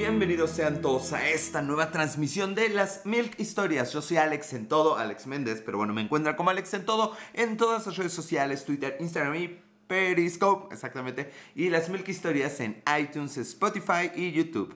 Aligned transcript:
Bienvenidos 0.00 0.52
sean 0.52 0.80
todos 0.80 1.12
a 1.12 1.28
esta 1.28 1.60
nueva 1.60 1.90
transmisión 1.90 2.54
de 2.54 2.70
las 2.70 3.04
Milk 3.04 3.38
Historias. 3.38 3.92
Yo 3.92 4.00
soy 4.00 4.16
Alex 4.16 4.54
en 4.54 4.66
todo, 4.66 4.96
Alex 4.96 5.26
Méndez, 5.26 5.62
pero 5.62 5.76
bueno, 5.76 5.92
me 5.92 6.00
encuentran 6.00 6.36
como 6.36 6.48
Alex 6.48 6.72
en 6.72 6.86
todo 6.86 7.14
en 7.34 7.58
todas 7.58 7.84
las 7.86 7.98
redes 7.98 8.14
sociales, 8.14 8.64
Twitter, 8.64 8.96
Instagram 8.98 9.34
y 9.34 9.60
Periscope, 9.86 10.74
exactamente, 10.74 11.30
y 11.54 11.68
las 11.68 11.90
Milk 11.90 12.08
Historias 12.08 12.60
en 12.60 12.82
iTunes, 12.98 13.36
Spotify 13.36 14.10
y 14.16 14.32
YouTube. 14.32 14.74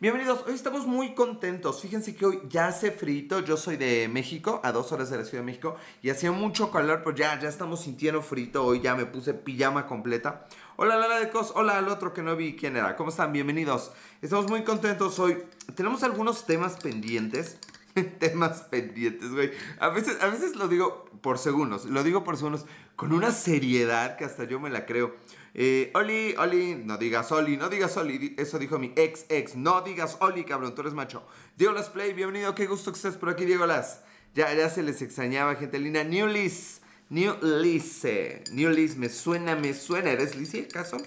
Bienvenidos, 0.00 0.44
hoy 0.46 0.54
estamos 0.54 0.86
muy 0.86 1.12
contentos. 1.14 1.80
Fíjense 1.80 2.14
que 2.14 2.24
hoy 2.24 2.40
ya 2.48 2.68
hace 2.68 2.92
frito. 2.92 3.40
Yo 3.40 3.56
soy 3.56 3.76
de 3.76 4.06
México, 4.06 4.60
a 4.62 4.70
dos 4.70 4.92
horas 4.92 5.10
de 5.10 5.16
la 5.16 5.24
Ciudad 5.24 5.42
de 5.42 5.46
México, 5.46 5.74
y 6.02 6.10
hacía 6.10 6.30
mucho 6.30 6.70
calor, 6.70 7.00
pero 7.02 7.16
ya, 7.16 7.36
ya 7.40 7.48
estamos 7.48 7.80
sintiendo 7.80 8.22
frito. 8.22 8.64
Hoy 8.64 8.80
ya 8.80 8.94
me 8.94 9.06
puse 9.06 9.34
pijama 9.34 9.88
completa. 9.88 10.46
Hola, 10.80 10.94
Lala 10.94 11.18
de 11.18 11.28
Cos. 11.28 11.50
Hola 11.56 11.76
al 11.76 11.88
otro 11.88 12.14
que 12.14 12.22
no 12.22 12.36
vi 12.36 12.54
quién 12.54 12.76
era. 12.76 12.94
¿Cómo 12.94 13.10
están? 13.10 13.32
Bienvenidos. 13.32 13.90
Estamos 14.22 14.48
muy 14.48 14.62
contentos 14.62 15.18
hoy. 15.18 15.36
Tenemos 15.74 16.04
algunos 16.04 16.46
temas 16.46 16.76
pendientes. 16.76 17.58
temas 18.20 18.60
pendientes, 18.62 19.28
güey. 19.32 19.50
A 19.80 19.88
veces, 19.88 20.22
a 20.22 20.28
veces 20.28 20.54
lo 20.54 20.68
digo 20.68 21.06
por 21.20 21.38
segundos. 21.38 21.86
Lo 21.86 22.04
digo 22.04 22.22
por 22.22 22.36
segundos 22.36 22.64
con 22.94 23.12
una 23.12 23.32
seriedad 23.32 24.16
que 24.16 24.24
hasta 24.24 24.44
yo 24.44 24.60
me 24.60 24.70
la 24.70 24.86
creo. 24.86 25.16
Eh, 25.52 25.90
Oli, 25.96 26.36
Oli, 26.38 26.76
no 26.76 26.96
digas 26.96 27.32
Oli, 27.32 27.56
no 27.56 27.68
digas 27.68 27.96
Oli. 27.96 28.36
Eso 28.38 28.60
dijo 28.60 28.78
mi 28.78 28.92
ex 28.94 29.26
ex. 29.30 29.56
No 29.56 29.80
digas 29.80 30.16
Oli, 30.20 30.44
cabrón, 30.44 30.76
tú 30.76 30.82
eres 30.82 30.94
macho. 30.94 31.26
Diego 31.56 31.72
Las 31.72 31.90
Play, 31.90 32.12
bienvenido. 32.12 32.54
Qué 32.54 32.68
gusto 32.68 32.92
que 32.92 32.98
estés 32.98 33.16
por 33.16 33.30
aquí, 33.30 33.46
Diego 33.46 33.66
Las. 33.66 34.02
Ya, 34.32 34.54
ya 34.54 34.70
se 34.70 34.84
les 34.84 35.02
extrañaba, 35.02 35.56
gente 35.56 35.80
linda. 35.80 36.04
New 36.04 36.28
Liz, 36.28 36.82
New 37.10 37.36
Liz, 37.40 38.04
New 38.52 38.70
Liz, 38.70 38.96
me 38.96 39.08
suena, 39.08 39.56
me 39.56 39.72
suena. 39.72 40.10
¿Eres 40.10 40.36
Lizzie, 40.36 40.68
acaso? 40.70 40.98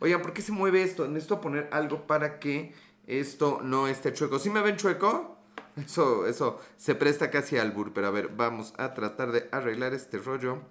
Oigan, 0.00 0.22
¿por 0.22 0.32
qué 0.32 0.40
se 0.40 0.52
mueve 0.52 0.82
esto? 0.82 1.06
Necesito 1.06 1.40
poner 1.40 1.68
algo 1.70 2.06
para 2.06 2.38
que 2.38 2.74
esto 3.06 3.60
no 3.62 3.86
esté 3.86 4.12
chueco. 4.14 4.38
¿Sí 4.38 4.48
me 4.48 4.62
ven 4.62 4.76
chueco? 4.76 5.38
Eso, 5.76 6.26
eso 6.26 6.60
se 6.76 6.94
presta 6.94 7.30
casi 7.30 7.58
al 7.58 7.72
bur, 7.72 7.92
pero 7.92 8.06
a 8.06 8.10
ver, 8.10 8.28
vamos 8.28 8.72
a 8.78 8.94
tratar 8.94 9.32
de 9.32 9.48
arreglar 9.52 9.92
este 9.92 10.18
rollo. 10.18 10.62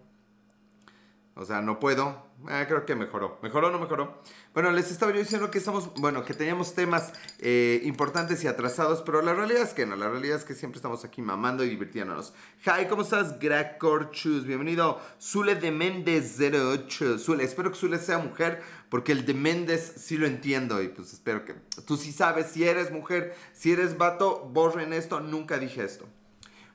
O 1.35 1.45
sea, 1.45 1.61
no 1.61 1.79
puedo. 1.79 2.31
Ah, 2.47 2.65
creo 2.67 2.85
que 2.85 2.93
mejoró. 2.93 3.39
¿Mejoró 3.41 3.69
o 3.69 3.71
no 3.71 3.79
mejoró? 3.79 4.21
Bueno, 4.53 4.69
les 4.71 4.91
estaba 4.91 5.11
yo 5.11 5.17
diciendo 5.17 5.49
que 5.49 5.57
estamos, 5.57 5.91
bueno, 5.95 6.23
que 6.23 6.35
teníamos 6.35 6.75
temas 6.75 7.11
eh, 7.39 7.81
importantes 7.85 8.43
y 8.43 8.47
atrasados, 8.47 9.01
pero 9.01 9.23
la 9.23 9.33
realidad 9.33 9.63
es 9.63 9.73
que 9.73 9.87
no. 9.87 9.95
La 9.95 10.09
realidad 10.09 10.37
es 10.37 10.43
que 10.43 10.53
siempre 10.53 10.77
estamos 10.77 11.03
aquí 11.05 11.23
mamando 11.23 11.63
y 11.63 11.69
divirtiéndonos. 11.69 12.33
Hi, 12.65 12.85
¿cómo 12.87 13.01
estás? 13.01 13.39
Gracorchus, 13.39 14.45
bienvenido. 14.45 15.01
Zule 15.19 15.55
de 15.55 15.71
Méndez 15.71 16.37
08. 16.39 17.17
Zule, 17.17 17.43
espero 17.43 17.71
que 17.71 17.79
Zule 17.79 17.97
sea 17.97 18.19
mujer, 18.19 18.61
porque 18.89 19.11
el 19.11 19.25
de 19.25 19.33
Méndez 19.33 19.93
sí 19.97 20.17
lo 20.17 20.27
entiendo 20.27 20.83
y 20.83 20.89
pues 20.89 21.13
espero 21.13 21.45
que 21.45 21.55
tú 21.87 21.97
sí 21.97 22.11
sabes 22.11 22.47
si 22.47 22.63
eres 22.63 22.91
mujer, 22.91 23.35
si 23.53 23.71
eres 23.71 23.97
vato, 23.97 24.51
borren 24.53 24.93
esto. 24.93 25.19
Nunca 25.19 25.57
dije 25.57 25.83
esto. 25.83 26.05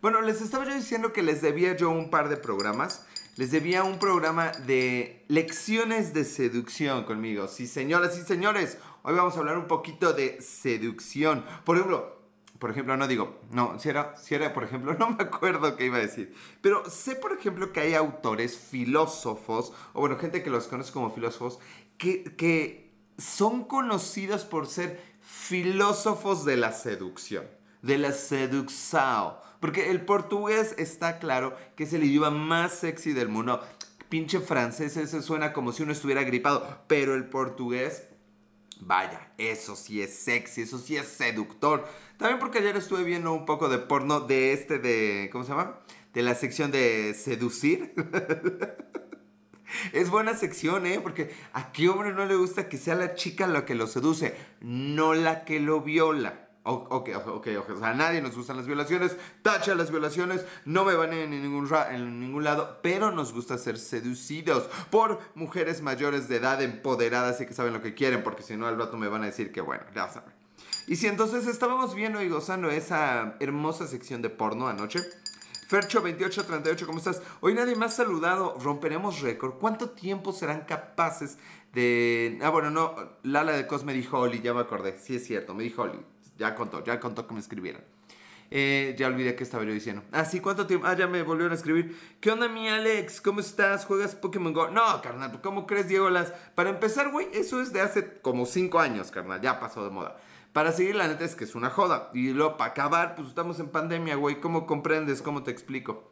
Bueno, 0.00 0.20
les 0.20 0.40
estaba 0.40 0.64
yo 0.64 0.74
diciendo 0.74 1.12
que 1.12 1.22
les 1.22 1.42
debía 1.42 1.76
yo 1.76 1.90
un 1.90 2.10
par 2.10 2.28
de 2.28 2.36
programas 2.36 3.04
les 3.38 3.52
debía 3.52 3.84
un 3.84 4.00
programa 4.00 4.50
de 4.66 5.24
lecciones 5.28 6.12
de 6.12 6.24
seducción 6.24 7.04
conmigo. 7.04 7.46
Sí, 7.46 7.68
señoras 7.68 8.18
y 8.18 8.22
señores, 8.22 8.78
hoy 9.04 9.14
vamos 9.14 9.36
a 9.36 9.38
hablar 9.38 9.56
un 9.58 9.68
poquito 9.68 10.12
de 10.12 10.42
seducción. 10.42 11.44
Por 11.64 11.76
ejemplo, 11.76 12.20
por 12.58 12.72
ejemplo, 12.72 12.96
no 12.96 13.06
digo, 13.06 13.38
no, 13.52 13.78
si 13.78 13.90
era, 13.90 14.16
si 14.16 14.34
era, 14.34 14.52
por 14.52 14.64
ejemplo, 14.64 14.92
no 14.98 15.10
me 15.10 15.22
acuerdo 15.22 15.76
qué 15.76 15.86
iba 15.86 15.98
a 15.98 16.00
decir. 16.00 16.34
Pero 16.60 16.90
sé, 16.90 17.14
por 17.14 17.30
ejemplo, 17.30 17.72
que 17.72 17.78
hay 17.78 17.94
autores, 17.94 18.58
filósofos, 18.58 19.72
o 19.92 20.00
bueno, 20.00 20.18
gente 20.18 20.42
que 20.42 20.50
los 20.50 20.66
conoce 20.66 20.92
como 20.92 21.14
filósofos, 21.14 21.60
que, 21.96 22.34
que 22.36 22.92
son 23.18 23.62
conocidos 23.62 24.46
por 24.46 24.66
ser 24.66 25.00
filósofos 25.20 26.44
de 26.44 26.56
la 26.56 26.72
seducción, 26.72 27.44
de 27.82 27.98
la 27.98 28.12
seduxao. 28.12 29.40
Porque 29.60 29.90
el 29.90 30.04
portugués 30.04 30.74
está 30.78 31.18
claro 31.18 31.56
que 31.76 31.84
es 31.84 31.92
el 31.92 32.04
idioma 32.04 32.30
más 32.30 32.72
sexy 32.72 33.12
del 33.12 33.28
mundo. 33.28 33.60
Pinche 34.08 34.40
francés, 34.40 34.96
ese 34.96 35.20
suena 35.22 35.52
como 35.52 35.72
si 35.72 35.82
uno 35.82 35.92
estuviera 35.92 36.22
gripado. 36.22 36.82
Pero 36.86 37.14
el 37.14 37.26
portugués, 37.26 38.04
vaya, 38.80 39.32
eso 39.36 39.76
sí 39.76 40.00
es 40.00 40.14
sexy, 40.14 40.62
eso 40.62 40.78
sí 40.78 40.96
es 40.96 41.08
seductor. 41.08 41.86
También 42.16 42.38
porque 42.38 42.58
ayer 42.58 42.76
estuve 42.76 43.04
viendo 43.04 43.32
un 43.32 43.46
poco 43.46 43.68
de 43.68 43.78
porno 43.78 44.20
de 44.20 44.52
este, 44.52 44.78
de, 44.78 45.28
¿cómo 45.32 45.44
se 45.44 45.50
llama? 45.50 45.78
De 46.14 46.22
la 46.22 46.34
sección 46.34 46.70
de 46.70 47.14
seducir. 47.14 47.94
Es 49.92 50.10
buena 50.10 50.34
sección, 50.34 50.86
¿eh? 50.86 51.00
Porque 51.00 51.30
a 51.52 51.72
qué 51.72 51.88
hombre 51.88 52.12
no 52.12 52.24
le 52.24 52.36
gusta 52.36 52.68
que 52.68 52.78
sea 52.78 52.94
la 52.94 53.14
chica 53.14 53.46
la 53.46 53.64
que 53.64 53.74
lo 53.74 53.86
seduce, 53.86 54.34
no 54.60 55.14
la 55.14 55.44
que 55.44 55.60
lo 55.60 55.82
viola. 55.82 56.47
Ok, 56.70 57.08
ok, 57.16 57.46
ok, 57.56 57.70
o 57.74 57.78
sea, 57.78 57.88
a 57.88 57.94
nadie 57.94 58.20
nos 58.20 58.36
gustan 58.36 58.58
las 58.58 58.66
violaciones, 58.66 59.16
tacha 59.40 59.74
las 59.74 59.90
violaciones, 59.90 60.44
no 60.66 60.84
me 60.84 60.94
van 60.94 61.14
en 61.14 61.30
ningún, 61.30 61.66
en 61.90 62.20
ningún 62.20 62.44
lado, 62.44 62.80
pero 62.82 63.10
nos 63.10 63.32
gusta 63.32 63.56
ser 63.56 63.78
seducidos 63.78 64.68
por 64.90 65.18
mujeres 65.34 65.80
mayores 65.80 66.28
de 66.28 66.36
edad 66.36 66.60
empoderadas 66.60 67.40
y 67.40 67.46
que 67.46 67.54
saben 67.54 67.72
lo 67.72 67.80
que 67.80 67.94
quieren, 67.94 68.22
porque 68.22 68.42
si 68.42 68.54
no 68.54 68.66
al 68.66 68.76
rato 68.76 68.98
me 68.98 69.08
van 69.08 69.22
a 69.22 69.26
decir 69.26 69.50
que 69.50 69.62
bueno, 69.62 69.84
ya 69.94 70.10
saben. 70.10 70.34
Y 70.86 70.96
si 70.96 71.06
entonces 71.06 71.46
estábamos 71.46 71.94
viendo 71.94 72.20
y 72.20 72.28
gozando 72.28 72.68
esa 72.68 73.36
hermosa 73.40 73.86
sección 73.86 74.20
de 74.20 74.28
porno 74.28 74.68
anoche, 74.68 75.00
Fercho2838, 75.70 76.84
¿cómo 76.84 76.98
estás? 76.98 77.22
Hoy 77.40 77.54
nadie 77.54 77.76
ha 77.80 77.88
saludado, 77.88 78.58
romperemos 78.58 79.22
récord. 79.22 79.54
¿Cuánto 79.54 79.90
tiempo 79.90 80.34
serán 80.34 80.66
capaces 80.66 81.38
de...? 81.72 82.38
Ah, 82.42 82.50
bueno, 82.50 82.70
no, 82.70 82.94
Lala 83.22 83.52
de 83.52 83.66
Cos 83.66 83.84
me 83.84 83.94
dijo 83.94 84.18
Oli, 84.18 84.40
ya 84.42 84.52
me 84.52 84.60
acordé, 84.60 84.98
sí 84.98 85.16
es 85.16 85.26
cierto, 85.26 85.54
me 85.54 85.62
dijo 85.62 85.82
Oli. 85.82 85.98
Ya 86.38 86.54
contó, 86.54 86.84
ya 86.84 87.00
contó 87.00 87.26
que 87.26 87.34
me 87.34 87.40
escribieron. 87.40 87.82
Eh, 88.50 88.96
ya 88.98 89.08
olvidé 89.08 89.34
que 89.34 89.44
estaba 89.44 89.64
yo 89.64 89.72
diciendo. 89.72 90.02
Ah, 90.10 90.24
sí, 90.24 90.40
¿cuánto 90.40 90.66
tiempo? 90.66 90.86
Ah, 90.86 90.96
ya 90.96 91.06
me 91.06 91.22
volvieron 91.22 91.52
a 91.52 91.54
escribir. 91.54 91.98
¿Qué 92.20 92.30
onda, 92.30 92.48
mi 92.48 92.68
Alex? 92.68 93.20
¿Cómo 93.20 93.40
estás? 93.40 93.84
¿Juegas 93.84 94.14
Pokémon 94.14 94.54
Go? 94.54 94.70
No, 94.70 95.02
carnal, 95.02 95.40
¿cómo 95.42 95.66
crees, 95.66 95.88
Diego 95.88 96.08
Las? 96.08 96.32
Para 96.54 96.70
empezar, 96.70 97.10
güey, 97.10 97.28
eso 97.34 97.60
es 97.60 97.72
de 97.72 97.82
hace 97.82 98.20
como 98.22 98.46
5 98.46 98.78
años, 98.78 99.10
carnal. 99.10 99.40
Ya 99.42 99.60
pasó 99.60 99.84
de 99.84 99.90
moda. 99.90 100.16
Para 100.52 100.72
seguir, 100.72 100.94
la 100.94 101.08
neta 101.08 101.24
es 101.24 101.34
que 101.34 101.44
es 101.44 101.54
una 101.54 101.68
joda. 101.68 102.10
Y 102.14 102.30
luego, 102.30 102.56
para 102.56 102.70
acabar, 102.70 103.14
pues 103.16 103.28
estamos 103.28 103.60
en 103.60 103.68
pandemia, 103.68 104.16
güey. 104.16 104.40
¿Cómo 104.40 104.66
comprendes? 104.66 105.20
¿Cómo 105.20 105.42
te 105.42 105.50
explico? 105.50 106.10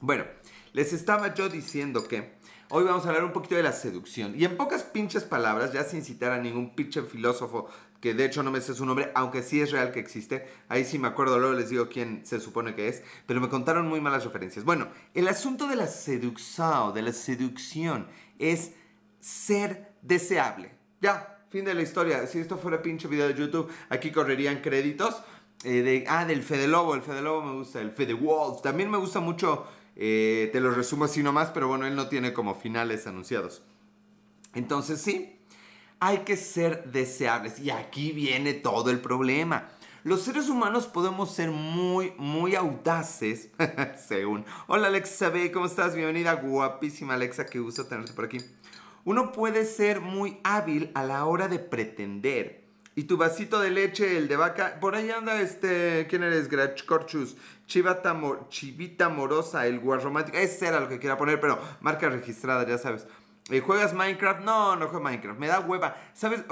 Bueno, 0.00 0.24
les 0.72 0.92
estaba 0.92 1.34
yo 1.34 1.48
diciendo 1.48 2.06
que 2.06 2.34
hoy 2.70 2.84
vamos 2.84 3.04
a 3.06 3.08
hablar 3.08 3.24
un 3.24 3.32
poquito 3.32 3.54
de 3.54 3.62
la 3.62 3.72
seducción. 3.72 4.34
Y 4.36 4.44
en 4.44 4.56
pocas 4.56 4.82
pinches 4.82 5.22
palabras, 5.22 5.72
ya 5.72 5.84
sin 5.84 6.04
citar 6.04 6.32
a 6.32 6.38
ningún 6.38 6.74
pinche 6.74 7.02
filósofo 7.02 7.68
que 8.00 8.14
de 8.14 8.24
hecho 8.24 8.42
no 8.42 8.50
me 8.50 8.60
sé 8.60 8.74
su 8.74 8.86
nombre, 8.86 9.10
aunque 9.14 9.42
sí 9.42 9.60
es 9.60 9.70
real 9.72 9.90
que 9.90 10.00
existe. 10.00 10.46
Ahí 10.68 10.84
sí 10.84 10.98
me 10.98 11.08
acuerdo, 11.08 11.38
luego 11.38 11.54
les 11.54 11.70
digo 11.70 11.88
quién 11.88 12.24
se 12.24 12.40
supone 12.40 12.74
que 12.74 12.88
es, 12.88 13.02
pero 13.26 13.40
me 13.40 13.48
contaron 13.48 13.88
muy 13.88 14.00
malas 14.00 14.24
referencias. 14.24 14.64
Bueno, 14.64 14.88
el 15.14 15.28
asunto 15.28 15.66
de 15.66 15.76
la 15.76 15.86
seducción, 15.86 16.94
de 16.94 17.02
la 17.02 17.12
seducción, 17.12 18.06
es 18.38 18.72
ser 19.20 19.92
deseable. 20.02 20.72
Ya, 21.00 21.44
fin 21.50 21.64
de 21.64 21.74
la 21.74 21.82
historia. 21.82 22.26
Si 22.26 22.38
esto 22.38 22.56
fuera 22.58 22.82
pinche 22.82 23.08
video 23.08 23.28
de 23.28 23.34
YouTube, 23.34 23.70
aquí 23.88 24.10
correrían 24.10 24.60
créditos. 24.60 25.22
Eh, 25.64 25.82
de, 25.82 26.04
ah, 26.06 26.24
del 26.24 26.44
Fede 26.44 26.68
Lobo, 26.68 26.94
el 26.94 27.02
Fede 27.02 27.20
Lobo 27.20 27.42
me 27.42 27.52
gusta, 27.54 27.80
el 27.80 27.90
Fede 27.90 28.14
Wolf. 28.14 28.62
También 28.62 28.90
me 28.90 28.98
gusta 28.98 29.18
mucho, 29.18 29.66
eh, 29.96 30.50
te 30.52 30.60
lo 30.60 30.70
resumo 30.70 31.04
así 31.04 31.22
nomás, 31.22 31.50
pero 31.50 31.66
bueno, 31.66 31.84
él 31.86 31.96
no 31.96 32.08
tiene 32.08 32.32
como 32.32 32.54
finales 32.54 33.08
anunciados. 33.08 33.62
Entonces 34.54 35.00
sí, 35.00 35.37
hay 36.00 36.18
que 36.18 36.36
ser 36.36 36.84
deseables. 36.84 37.58
Y 37.58 37.70
aquí 37.70 38.12
viene 38.12 38.54
todo 38.54 38.90
el 38.90 39.00
problema. 39.00 39.68
Los 40.04 40.22
seres 40.22 40.48
humanos 40.48 40.86
podemos 40.86 41.34
ser 41.34 41.50
muy, 41.50 42.12
muy 42.18 42.54
audaces, 42.54 43.50
según. 44.08 44.44
Hola 44.68 44.86
Alexa 44.86 45.28
B, 45.28 45.50
¿cómo 45.50 45.66
estás? 45.66 45.94
Bienvenida, 45.94 46.34
guapísima 46.34 47.14
Alexa, 47.14 47.46
qué 47.46 47.58
gusto 47.58 47.84
tenerte 47.84 48.12
por 48.12 48.26
aquí. 48.26 48.38
Uno 49.04 49.32
puede 49.32 49.64
ser 49.64 50.00
muy 50.00 50.38
hábil 50.44 50.90
a 50.94 51.02
la 51.02 51.24
hora 51.24 51.48
de 51.48 51.58
pretender. 51.58 52.64
Y 52.94 53.04
tu 53.04 53.16
vasito 53.16 53.60
de 53.60 53.70
leche, 53.70 54.16
el 54.16 54.28
de 54.28 54.36
vaca, 54.36 54.78
por 54.80 54.94
ahí 54.94 55.10
anda 55.10 55.40
este, 55.40 56.06
¿quién 56.08 56.22
eres? 56.22 56.48
Grachcorchus, 56.48 57.36
Chivita 57.66 59.08
Morosa, 59.08 59.66
el 59.66 59.78
guarromático, 59.78 60.36
ese 60.36 60.66
era 60.66 60.80
lo 60.80 60.88
que 60.88 60.98
quería 60.98 61.16
poner, 61.16 61.40
pero 61.40 61.60
marca 61.80 62.08
registrada, 62.08 62.66
ya 62.66 62.78
sabes. 62.78 63.06
¿Juegas 63.48 63.94
Minecraft? 63.94 64.42
No, 64.42 64.76
no 64.76 64.88
juego 64.88 65.02
Minecraft. 65.04 65.40
Me 65.40 65.46
da 65.46 65.60
hueva. 65.60 65.96
¿Sabes? 66.12 66.44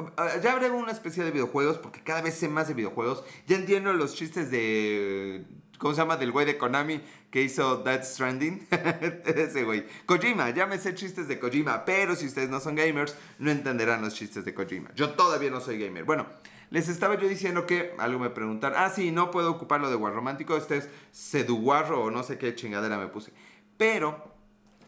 Ya 0.43 0.53
habré 0.53 0.71
una 0.71 0.93
especie 0.93 1.25
de 1.25 1.31
videojuegos 1.31 1.77
porque 1.79 2.03
cada 2.03 2.23
vez 2.23 2.35
sé 2.35 2.49
más 2.49 2.69
de 2.69 2.75
videojuegos. 2.75 3.23
Ya 3.47 3.57
entiendo 3.57 3.93
los 3.93 4.15
chistes 4.15 4.51
de. 4.51 5.45
¿Cómo 5.79 5.93
se 5.93 6.01
llama? 6.01 6.17
Del 6.17 6.33
güey 6.33 6.47
de 6.47 6.57
Konami 6.57 7.03
que 7.31 7.43
hizo 7.43 7.77
Dead 7.83 8.03
Stranding. 8.03 8.67
Ese 9.27 9.65
güey. 9.65 9.85
Kojima, 10.07 10.49
ya 10.51 10.67
me 10.67 10.79
sé 10.79 10.95
chistes 10.95 11.29
de 11.29 11.39
Kojima. 11.39 11.85
Pero 11.85 12.17
si 12.17 12.27
ustedes 12.27 12.49
no 12.49 12.61
son 12.61 12.77
gamers, 12.77 13.15
no 13.39 13.51
entenderán 13.51 14.01
los 14.01 14.15
chistes 14.15 14.47
de 14.47 14.55
Kojima. 14.55 14.91
Yo 14.95 15.11
todavía 15.11 15.51
no 15.51 15.61
soy 15.61 15.79
gamer. 15.79 16.05
Bueno, 16.05 16.27
les 16.71 16.89
estaba 16.89 17.17
yo 17.17 17.29
diciendo 17.29 17.67
que 17.67 17.95
algo 17.99 18.19
me 18.19 18.31
preguntaron. 18.31 18.79
Ah, 18.81 18.89
sí, 18.89 19.13
no 19.13 19.31
puedo 19.31 19.51
ocupar 19.51 19.83
lo 19.83 19.91
de 19.91 19.97
War 19.97 20.15
Romántico. 20.15 20.57
Este 20.57 20.79
es 20.79 20.89
Seduguarro 21.13 22.05
o 22.05 22.11
no 22.11 22.23
sé 22.23 22.39
qué 22.39 22.55
chingadera 22.55 22.97
me 22.97 23.09
puse. 23.09 23.33
Pero 23.77 24.36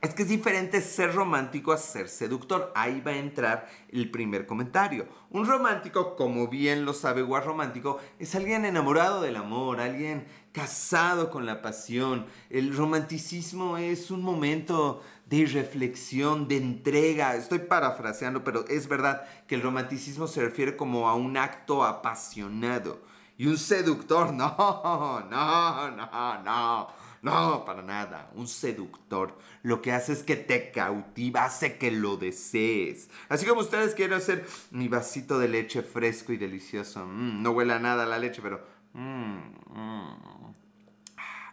Es 0.00 0.14
que 0.14 0.22
es 0.22 0.28
diferente 0.28 0.80
ser 0.80 1.12
romántico 1.12 1.72
a 1.72 1.76
ser 1.76 2.08
seductor. 2.08 2.72
Ahí 2.76 3.00
va 3.00 3.10
a 3.10 3.16
entrar 3.16 3.68
el 3.90 4.10
primer 4.10 4.46
comentario. 4.46 5.08
Un 5.30 5.44
romántico, 5.44 6.14
como 6.14 6.46
bien 6.46 6.84
lo 6.84 6.94
sabe 6.94 7.22
Guar 7.22 7.44
Romántico, 7.44 7.98
es 8.20 8.34
alguien 8.36 8.64
enamorado 8.64 9.20
del 9.22 9.34
amor, 9.34 9.80
alguien 9.80 10.26
casado 10.52 11.30
con 11.30 11.46
la 11.46 11.62
pasión. 11.62 12.26
El 12.48 12.76
romanticismo 12.76 13.76
es 13.76 14.12
un 14.12 14.22
momento 14.22 15.02
de 15.26 15.46
reflexión, 15.46 16.46
de 16.46 16.58
entrega. 16.58 17.34
Estoy 17.34 17.58
parafraseando, 17.58 18.44
pero 18.44 18.66
es 18.68 18.86
verdad 18.86 19.24
que 19.48 19.56
el 19.56 19.62
romanticismo 19.62 20.28
se 20.28 20.42
refiere 20.42 20.76
como 20.76 21.08
a 21.08 21.14
un 21.14 21.36
acto 21.36 21.84
apasionado. 21.84 23.00
Y 23.36 23.46
un 23.46 23.58
seductor, 23.58 24.32
no, 24.32 25.24
no, 25.28 25.90
no, 25.90 26.42
no. 26.42 27.07
No, 27.22 27.64
para 27.64 27.82
nada. 27.82 28.30
Un 28.34 28.46
seductor 28.46 29.36
lo 29.62 29.82
que 29.82 29.92
hace 29.92 30.12
es 30.12 30.22
que 30.22 30.36
te 30.36 30.70
cautiva, 30.70 31.44
hace 31.44 31.76
que 31.76 31.90
lo 31.90 32.16
desees. 32.16 33.10
Así 33.28 33.46
como 33.46 33.60
ustedes 33.60 33.94
quieren 33.94 34.16
hacer 34.16 34.46
mi 34.70 34.88
vasito 34.88 35.38
de 35.38 35.48
leche 35.48 35.82
fresco 35.82 36.32
y 36.32 36.36
delicioso. 36.36 37.04
Mm, 37.04 37.42
no 37.42 37.50
huele 37.50 37.74
a 37.74 37.78
nada 37.78 38.06
la 38.06 38.18
leche, 38.18 38.40
pero... 38.42 38.64
Mm, 38.94 39.38
mm. 39.66 40.38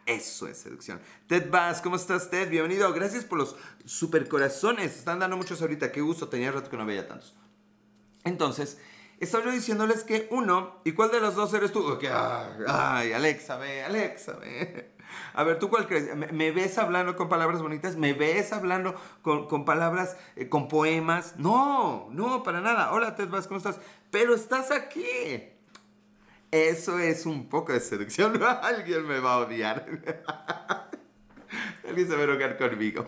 Eso 0.06 0.48
es 0.48 0.58
seducción. 0.58 1.02
Ted 1.26 1.50
Bass, 1.50 1.82
¿cómo 1.82 1.96
estás, 1.96 2.30
Ted? 2.30 2.48
Bienvenido. 2.48 2.94
Gracias 2.94 3.26
por 3.26 3.40
los 3.40 3.56
super 3.86 4.30
corazones. 4.30 4.96
Están 4.96 5.18
dando 5.18 5.36
muchos 5.36 5.64
ahorita. 5.64 5.92
Qué 5.92 6.02
gusto. 6.02 6.28
Tenía 6.28 6.52
rato 6.52 6.70
que 6.70 6.78
no 6.78 6.86
veía 6.86 7.08
tantos. 7.08 7.34
Entonces, 8.24 8.78
estaba 9.20 9.46
yo 9.46 9.52
diciéndoles 9.52 10.04
que 10.04 10.28
uno, 10.32 10.82
¿y 10.84 10.92
cuál 10.92 11.12
de 11.12 11.20
los 11.20 11.36
dos 11.36 11.54
eres 11.54 11.72
tú? 11.72 11.98
ay, 12.68 13.14
Alexa, 13.14 13.58
ve, 13.58 13.84
Alexa, 13.84 14.34
ve. 14.34 14.96
A 15.34 15.44
ver, 15.44 15.60
¿tú 15.60 15.70
cuál 15.70 15.88
crees? 15.88 16.16
¿Me, 16.16 16.52
ves 16.52 16.78
hablando 16.78 17.16
con 17.16 17.30
palabras 17.30 17.62
bonitas? 17.62 17.96
¿Me 17.96 18.14
ves 18.14 18.54
hablando 18.54 18.96
con, 19.22 19.66
palabras, 19.66 20.18
eh, 20.36 20.50
con 20.50 20.68
poemas? 20.68 21.36
No, 21.38 22.08
no, 22.12 22.44
para 22.44 22.62
nada. 22.62 22.92
Hola, 22.92 23.16
Ted 23.16 23.30
Vaz, 23.30 23.48
¿cómo 23.48 23.58
estás? 23.58 23.80
Pero 24.12 24.36
estás 24.36 24.72
aquí. 24.72 25.06
Eso 26.52 27.00
es 27.00 27.26
un 27.26 27.50
poco 27.50 27.74
de 27.74 27.80
seducción. 27.80 28.42
Alguien 28.62 29.06
me 29.06 29.20
va 29.20 29.34
a 29.36 29.38
odiar. 29.40 29.86
Alguien 31.88 32.08
se 32.08 32.16
va 32.16 32.22
a 32.22 32.24
enojar 32.24 32.58
conmigo. 32.58 33.06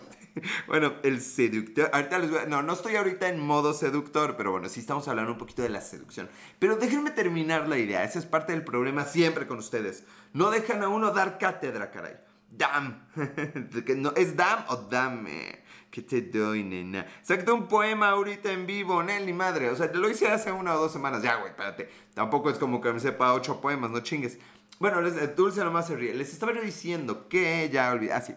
Bueno, 0.66 0.94
el 1.02 1.20
seductor. 1.20 1.90
Ahorita 1.92 2.18
les 2.18 2.30
voy 2.30 2.40
a... 2.40 2.46
No, 2.46 2.62
no 2.62 2.72
estoy 2.72 2.96
ahorita 2.96 3.28
en 3.28 3.40
modo 3.40 3.72
seductor, 3.72 4.36
pero 4.36 4.52
bueno, 4.52 4.68
sí 4.68 4.80
estamos 4.80 5.08
hablando 5.08 5.32
un 5.32 5.38
poquito 5.38 5.62
de 5.62 5.68
la 5.68 5.80
seducción. 5.80 6.28
Pero 6.58 6.76
déjenme 6.76 7.10
terminar 7.10 7.68
la 7.68 7.78
idea. 7.78 8.04
Ese 8.04 8.18
es 8.18 8.26
parte 8.26 8.52
del 8.52 8.64
problema 8.64 9.04
siempre 9.04 9.46
con 9.46 9.58
ustedes. 9.58 10.04
No 10.32 10.50
dejan 10.50 10.82
a 10.82 10.88
uno 10.88 11.12
dar 11.12 11.38
cátedra, 11.38 11.90
caray. 11.90 12.16
Dam. 12.50 13.06
no, 13.96 14.12
¿Es 14.16 14.36
dam 14.36 14.64
o 14.68 14.76
dame? 14.76 15.62
¿Qué 15.90 16.02
te 16.02 16.20
doy, 16.20 16.64
nena? 16.64 17.06
Sacate 17.22 17.50
un 17.50 17.66
poema 17.66 18.10
ahorita 18.10 18.52
en 18.52 18.66
vivo, 18.66 19.02
Nelly, 19.02 19.32
madre. 19.32 19.70
O 19.70 19.76
sea, 19.76 19.90
te 19.90 19.98
lo 19.98 20.10
hice 20.10 20.28
hace 20.28 20.52
una 20.52 20.74
o 20.74 20.78
dos 20.78 20.92
semanas. 20.92 21.22
Ya, 21.22 21.36
güey, 21.36 21.50
espérate. 21.50 21.88
Tampoco 22.14 22.50
es 22.50 22.58
como 22.58 22.80
que 22.80 22.92
me 22.92 23.00
sepa 23.00 23.32
ocho 23.32 23.60
poemas, 23.60 23.90
no 23.90 24.00
chingues. 24.00 24.38
Bueno, 24.78 25.00
les, 25.00 25.34
Dulce 25.34 25.64
nomás 25.64 25.86
se 25.86 25.96
ríe. 25.96 26.14
Les 26.14 26.32
estaba 26.32 26.52
diciendo 26.52 27.28
que 27.28 27.68
ya 27.72 27.90
olvidé. 27.90 28.12
Ah, 28.12 28.20
sí. 28.20 28.34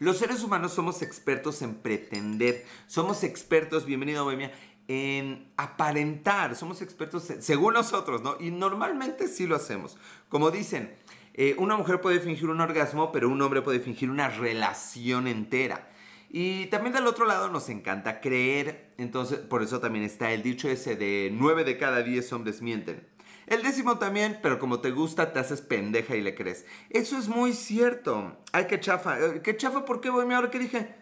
Los 0.00 0.18
seres 0.18 0.42
humanos 0.42 0.72
somos 0.72 1.02
expertos 1.02 1.62
en 1.62 1.76
pretender. 1.76 2.64
Somos 2.86 3.22
expertos, 3.22 3.86
bienvenido, 3.86 4.24
Bohemia, 4.24 4.52
en 4.88 5.52
aparentar. 5.56 6.56
Somos 6.56 6.82
expertos, 6.82 7.32
según 7.38 7.74
nosotros, 7.74 8.22
¿no? 8.22 8.36
Y 8.40 8.50
normalmente 8.50 9.28
sí 9.28 9.46
lo 9.46 9.54
hacemos. 9.54 9.96
Como 10.28 10.50
dicen, 10.50 10.92
eh, 11.34 11.54
una 11.58 11.76
mujer 11.76 12.00
puede 12.00 12.18
fingir 12.18 12.48
un 12.50 12.60
orgasmo, 12.60 13.12
pero 13.12 13.28
un 13.28 13.40
hombre 13.40 13.62
puede 13.62 13.78
fingir 13.78 14.10
una 14.10 14.28
relación 14.28 15.28
entera. 15.28 15.88
Y 16.28 16.66
también 16.66 16.92
del 16.92 17.06
otro 17.06 17.26
lado 17.26 17.48
nos 17.48 17.68
encanta 17.68 18.20
creer, 18.20 18.92
entonces 18.98 19.38
por 19.38 19.62
eso 19.62 19.78
también 19.78 20.04
está 20.04 20.32
el 20.32 20.42
dicho 20.42 20.68
ese 20.68 20.96
de 20.96 21.30
9 21.32 21.62
de 21.62 21.78
cada 21.78 22.02
10 22.02 22.32
hombres 22.32 22.60
mienten. 22.60 23.06
El 23.46 23.62
décimo 23.62 23.98
también, 23.98 24.38
pero 24.42 24.58
como 24.58 24.80
te 24.80 24.90
gusta, 24.90 25.32
te 25.32 25.40
haces 25.40 25.60
pendeja 25.60 26.16
y 26.16 26.22
le 26.22 26.34
crees. 26.34 26.64
Eso 26.90 27.18
es 27.18 27.28
muy 27.28 27.52
cierto. 27.52 28.36
Ay, 28.52 28.66
qué 28.66 28.80
chafa. 28.80 29.18
Eh, 29.20 29.42
¿Qué 29.42 29.56
chafa? 29.56 29.84
¿Por 29.84 30.00
qué, 30.00 30.10
voy? 30.10 30.32
¿Ahora 30.32 30.50
qué 30.50 30.58
dije? 30.58 30.94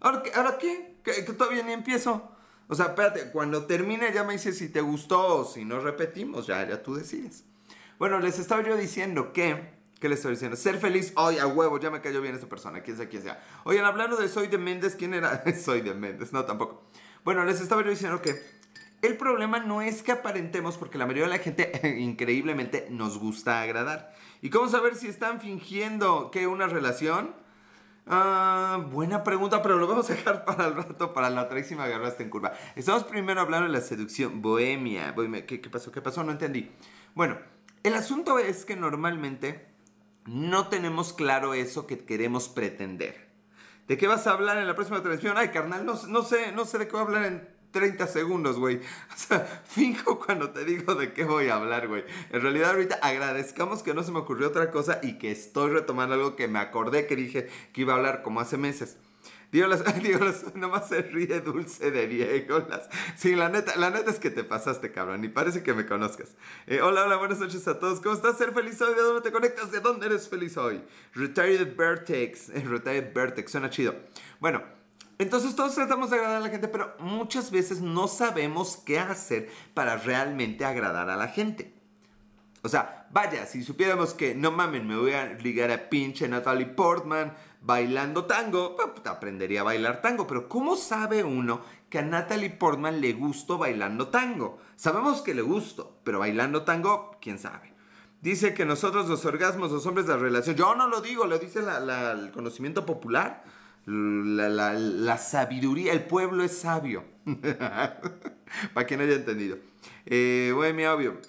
¿Ahora 0.00 0.22
qué? 0.22 0.32
¿Ahora 0.34 0.58
qué? 0.58 0.96
¿Que, 1.04 1.22
todavía 1.22 1.62
ni 1.62 1.72
empiezo? 1.72 2.30
O 2.68 2.74
sea, 2.74 2.86
espérate, 2.86 3.30
cuando 3.32 3.66
termine 3.66 4.12
ya 4.12 4.24
me 4.24 4.34
dices 4.34 4.56
si 4.56 4.68
te 4.68 4.80
gustó 4.80 5.40
o 5.40 5.44
si 5.44 5.64
no 5.64 5.80
repetimos, 5.80 6.46
ya, 6.46 6.66
ya 6.68 6.82
tú 6.82 6.94
decides. 6.94 7.44
Bueno, 7.98 8.18
les 8.20 8.38
estaba 8.38 8.62
yo 8.62 8.76
diciendo 8.76 9.32
que 9.32 9.80
¿Qué 10.00 10.08
les 10.08 10.20
estoy 10.20 10.32
diciendo? 10.32 10.56
Ser 10.56 10.78
feliz 10.78 11.12
hoy 11.14 11.36
a 11.36 11.46
huevo, 11.46 11.78
ya 11.78 11.90
me 11.90 12.00
cayó 12.00 12.22
bien 12.22 12.34
esa 12.34 12.48
persona, 12.48 12.82
quién 12.82 12.96
sea 12.96 13.10
quién 13.10 13.22
sea. 13.22 13.44
Oigan, 13.64 13.84
hablando 13.84 14.16
de 14.16 14.28
Soy 14.28 14.46
de 14.46 14.56
Méndez, 14.56 14.96
¿quién 14.96 15.12
era? 15.12 15.44
Soy 15.62 15.82
de 15.82 15.92
Méndez, 15.92 16.32
no, 16.32 16.46
tampoco. 16.46 16.84
Bueno, 17.22 17.44
les 17.44 17.60
estaba 17.60 17.84
yo 17.84 17.90
diciendo 17.90 18.22
que 18.22 18.42
el 19.02 19.16
problema 19.16 19.60
no 19.60 19.80
es 19.80 20.02
que 20.02 20.12
aparentemos, 20.12 20.76
porque 20.76 20.98
la 20.98 21.06
mayoría 21.06 21.24
de 21.24 21.38
la 21.38 21.42
gente 21.42 21.96
increíblemente 21.98 22.88
nos 22.90 23.18
gusta 23.18 23.62
agradar. 23.62 24.14
¿Y 24.42 24.50
cómo 24.50 24.68
saber 24.68 24.94
si 24.94 25.08
están 25.08 25.40
fingiendo 25.40 26.30
que 26.30 26.46
una 26.46 26.66
relación? 26.66 27.34
Ah, 28.06 28.84
buena 28.90 29.22
pregunta, 29.22 29.62
pero 29.62 29.78
lo 29.78 29.86
vamos 29.86 30.10
a 30.10 30.14
dejar 30.14 30.44
para 30.46 30.66
el 30.66 30.74
rato, 30.74 31.14
para 31.14 31.30
la 31.30 31.48
próxima 31.48 31.84
agarraste 31.84 32.22
en 32.22 32.30
curva. 32.30 32.52
Estamos 32.76 33.04
primero 33.04 33.40
hablando 33.40 33.68
de 33.68 33.72
la 33.72 33.80
seducción, 33.80 34.42
bohemia. 34.42 35.14
¿Qué, 35.46 35.60
¿Qué 35.60 35.70
pasó? 35.70 35.90
¿Qué 35.90 36.02
pasó? 36.02 36.22
No 36.22 36.32
entendí. 36.32 36.70
Bueno, 37.14 37.38
el 37.82 37.94
asunto 37.94 38.38
es 38.38 38.66
que 38.66 38.76
normalmente 38.76 39.66
no 40.26 40.68
tenemos 40.68 41.14
claro 41.14 41.54
eso 41.54 41.86
que 41.86 42.04
queremos 42.04 42.48
pretender. 42.48 43.30
¿De 43.88 43.96
qué 43.96 44.06
vas 44.06 44.26
a 44.26 44.32
hablar 44.32 44.58
en 44.58 44.66
la 44.66 44.74
próxima 44.74 45.02
transmisión? 45.02 45.38
Ay, 45.38 45.48
carnal, 45.48 45.86
no 45.86 45.96
sé, 45.96 46.52
no 46.52 46.64
sé 46.64 46.78
de 46.78 46.86
qué 46.86 46.92
voy 46.92 47.00
a 47.00 47.04
hablar 47.04 47.24
en 47.24 47.59
30 47.70 48.06
segundos, 48.06 48.58
güey. 48.58 48.76
O 48.76 49.16
sea, 49.16 49.40
finjo 49.64 50.18
cuando 50.18 50.50
te 50.50 50.64
digo 50.64 50.94
de 50.94 51.12
qué 51.12 51.24
voy 51.24 51.48
a 51.48 51.56
hablar, 51.56 51.88
güey. 51.88 52.04
En 52.30 52.40
realidad 52.40 52.70
ahorita 52.70 52.98
agradezcamos 53.02 53.82
que 53.82 53.94
no 53.94 54.02
se 54.02 54.12
me 54.12 54.18
ocurrió 54.18 54.48
otra 54.48 54.70
cosa 54.70 55.00
y 55.02 55.18
que 55.18 55.30
estoy 55.30 55.70
retomando 55.70 56.14
algo 56.14 56.36
que 56.36 56.48
me 56.48 56.58
acordé 56.58 57.06
que 57.06 57.16
dije 57.16 57.48
que 57.72 57.82
iba 57.82 57.92
a 57.92 57.96
hablar 57.96 58.22
como 58.22 58.40
hace 58.40 58.56
meses. 58.56 58.96
Digo, 59.52 59.66
las, 59.66 59.82
nomás 60.54 60.88
se 60.88 61.02
ríe 61.02 61.40
dulce 61.40 61.90
de 61.90 62.06
Diego. 62.06 62.66
Sí, 63.16 63.34
la 63.34 63.48
neta, 63.48 63.76
la 63.76 63.90
neta 63.90 64.10
es 64.10 64.20
que 64.20 64.30
te 64.30 64.44
pasaste, 64.44 64.92
cabrón. 64.92 65.24
Y 65.24 65.28
parece 65.28 65.62
que 65.62 65.74
me 65.74 65.86
conozcas. 65.86 66.36
Eh, 66.66 66.80
hola, 66.80 67.04
hola, 67.04 67.16
buenas 67.16 67.40
noches 67.40 67.66
a 67.66 67.78
todos. 67.78 68.00
¿Cómo 68.00 68.14
estás? 68.14 68.38
¿Ser 68.38 68.52
feliz 68.52 68.80
hoy? 68.80 68.94
¿De 68.94 69.02
dónde 69.02 69.22
te 69.22 69.32
conectas? 69.32 69.72
¿De 69.72 69.80
dónde 69.80 70.06
eres 70.06 70.28
feliz 70.28 70.56
hoy? 70.56 70.80
Retired 71.14 71.76
Vertex. 71.76 72.50
Eh, 72.50 72.64
Retired 72.64 73.12
Vertex, 73.12 73.50
suena 73.50 73.70
chido. 73.70 73.94
Bueno, 74.38 74.62
entonces 75.22 75.54
todos 75.54 75.74
tratamos 75.74 76.10
de 76.10 76.16
agradar 76.16 76.38
a 76.38 76.40
la 76.40 76.48
gente, 76.48 76.68
pero 76.68 76.94
muchas 76.98 77.50
veces 77.50 77.80
no 77.80 78.08
sabemos 78.08 78.78
qué 78.78 78.98
hacer 78.98 79.50
para 79.74 79.96
realmente 79.96 80.64
agradar 80.64 81.10
a 81.10 81.16
la 81.16 81.28
gente. 81.28 81.74
O 82.62 82.68
sea, 82.68 83.06
vaya, 83.10 83.46
si 83.46 83.62
supiéramos 83.62 84.14
que, 84.14 84.34
no 84.34 84.50
mamen, 84.50 84.86
me 84.86 84.96
voy 84.96 85.12
a 85.12 85.26
ligar 85.34 85.70
a 85.70 85.88
pinche 85.88 86.28
Natalie 86.28 86.66
Portman, 86.66 87.34
bailando 87.62 88.24
tango, 88.24 88.76
pues, 88.76 89.06
aprendería 89.06 89.60
a 89.60 89.64
bailar 89.64 90.00
tango. 90.00 90.26
Pero 90.26 90.48
¿cómo 90.48 90.76
sabe 90.76 91.24
uno 91.24 91.62
que 91.88 91.98
a 91.98 92.02
Natalie 92.02 92.50
Portman 92.50 93.00
le 93.00 93.12
gustó 93.12 93.58
bailando 93.58 94.08
tango? 94.08 94.58
Sabemos 94.76 95.22
que 95.22 95.34
le 95.34 95.42
gustó, 95.42 95.98
pero 96.04 96.18
bailando 96.18 96.62
tango, 96.62 97.16
quién 97.20 97.38
sabe. 97.38 97.74
Dice 98.20 98.52
que 98.52 98.66
nosotros 98.66 99.08
los 99.08 99.24
orgasmos, 99.24 99.70
los 99.72 99.86
hombres 99.86 100.06
de 100.06 100.14
la 100.14 100.18
relación, 100.18 100.56
yo 100.56 100.74
no 100.74 100.86
lo 100.86 101.00
digo, 101.00 101.26
lo 101.26 101.38
dice 101.38 101.60
el 101.60 102.30
conocimiento 102.32 102.84
popular, 102.84 103.42
la, 103.86 105.18
sabiduría, 105.18 105.92
el 105.92 106.04
pueblo 106.04 106.44
es 106.44 106.58
sabio. 106.58 107.04
Para 108.74 108.86
quien 108.86 109.00
haya 109.00 109.14
entendido. 109.14 109.58
Eh, 110.06 110.52
mi 110.74 110.84
obvio. 110.84 111.20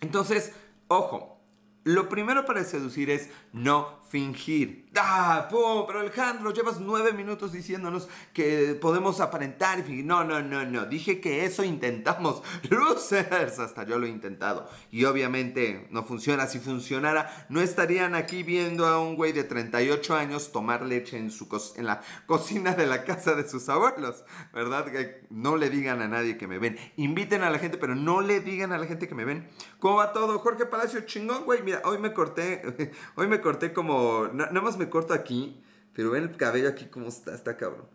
Entonces, 0.00 0.52
ojo, 0.88 1.40
lo 1.84 2.08
primero 2.08 2.46
para 2.46 2.64
seducir 2.64 3.10
es 3.10 3.28
no 3.52 4.00
fingir. 4.14 4.84
¡Ah! 4.96 5.48
Pero 5.50 5.98
Alejandro, 5.98 6.52
llevas 6.52 6.78
nueve 6.78 7.12
minutos 7.12 7.50
diciéndonos 7.50 8.08
que 8.32 8.78
podemos 8.80 9.18
aparentar 9.18 9.80
y 9.80 9.82
fingir. 9.82 10.04
No, 10.04 10.22
no, 10.22 10.40
no, 10.40 10.64
no. 10.64 10.86
Dije 10.86 11.20
que 11.20 11.44
eso 11.44 11.64
intentamos. 11.64 12.40
Losers, 12.70 13.58
hasta 13.58 13.84
yo 13.84 13.98
lo 13.98 14.06
he 14.06 14.10
intentado. 14.10 14.70
Y 14.92 15.04
obviamente 15.04 15.88
no 15.90 16.04
funciona. 16.04 16.46
Si 16.46 16.60
funcionara, 16.60 17.46
no 17.48 17.60
estarían 17.60 18.14
aquí 18.14 18.44
viendo 18.44 18.86
a 18.86 19.00
un 19.00 19.16
güey 19.16 19.32
de 19.32 19.42
38 19.42 20.14
años 20.14 20.52
tomar 20.52 20.82
leche 20.82 21.18
en, 21.18 21.32
su 21.32 21.48
en 21.74 21.86
la 21.86 22.00
cocina 22.26 22.74
de 22.74 22.86
la 22.86 23.02
casa 23.02 23.34
de 23.34 23.48
sus 23.48 23.68
abuelos. 23.68 24.24
¿Verdad? 24.52 24.92
Que 24.92 25.26
no 25.28 25.56
le 25.56 25.70
digan 25.70 26.02
a 26.02 26.06
nadie 26.06 26.38
que 26.38 26.46
me 26.46 26.60
ven. 26.60 26.78
Inviten 26.94 27.42
a 27.42 27.50
la 27.50 27.58
gente, 27.58 27.78
pero 27.78 27.96
no 27.96 28.20
le 28.20 28.38
digan 28.38 28.70
a 28.70 28.78
la 28.78 28.86
gente 28.86 29.08
que 29.08 29.16
me 29.16 29.24
ven. 29.24 29.48
¿Cómo 29.80 29.96
va 29.96 30.12
todo? 30.12 30.38
Jorge 30.38 30.66
Palacio, 30.66 31.00
chingón, 31.00 31.44
güey. 31.44 31.64
Mira, 31.64 31.82
hoy 31.84 31.98
me 31.98 32.12
corté, 32.12 32.62
hoy 33.16 33.26
me 33.26 33.40
corté 33.40 33.72
como 33.72 34.03
nada 34.32 34.60
más 34.60 34.76
me 34.76 34.88
corto 34.88 35.14
aquí, 35.14 35.62
pero 35.92 36.10
ven 36.10 36.24
el 36.24 36.36
cabello 36.36 36.68
aquí 36.68 36.86
como 36.86 37.08
está, 37.08 37.34
está 37.34 37.56
cabrón. 37.56 37.86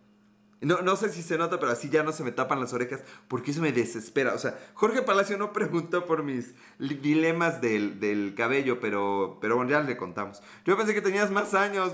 No, 0.62 0.82
no 0.82 0.98
sé 0.98 1.10
si 1.10 1.22
se 1.22 1.38
nota, 1.38 1.58
pero 1.58 1.72
así 1.72 1.90
ya 1.90 2.04
no 2.04 2.12
se 2.12 2.24
me 2.24 2.34
tapan 2.34 2.60
las 2.60 2.74
orejas 2.74 3.02
porque 3.30 3.52
eso 3.52 3.62
me 3.62 3.72
desespera. 3.72 4.34
O 4.34 4.38
sea, 4.38 4.60
Jorge 4.74 5.02
Palacio 5.02 5.38
no 5.38 5.54
preguntó 5.54 6.06
por 6.06 6.24
mis 6.24 6.54
dilemas 6.80 7.62
del, 7.62 8.34
cabello, 8.36 8.80
pero, 8.80 9.38
pero 9.40 9.56
bueno, 9.56 9.72
ya 9.72 9.82
le 9.82 9.96
contamos. 9.96 10.42
Yo 10.66 10.76
pensé 10.78 10.94
que 10.94 11.02
tenías 11.02 11.32
más 11.32 11.54
años. 11.54 11.94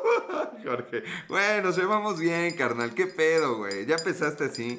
Jorge, 0.64 1.02
bueno, 1.28 1.68
nos 1.68 1.76
llevamos 1.76 2.18
bien, 2.18 2.54
carnal. 2.56 2.94
¿Qué 2.94 3.06
pedo, 3.06 3.58
güey? 3.58 3.84
Ya 3.84 3.96
empezaste 3.96 4.44
así. 4.44 4.78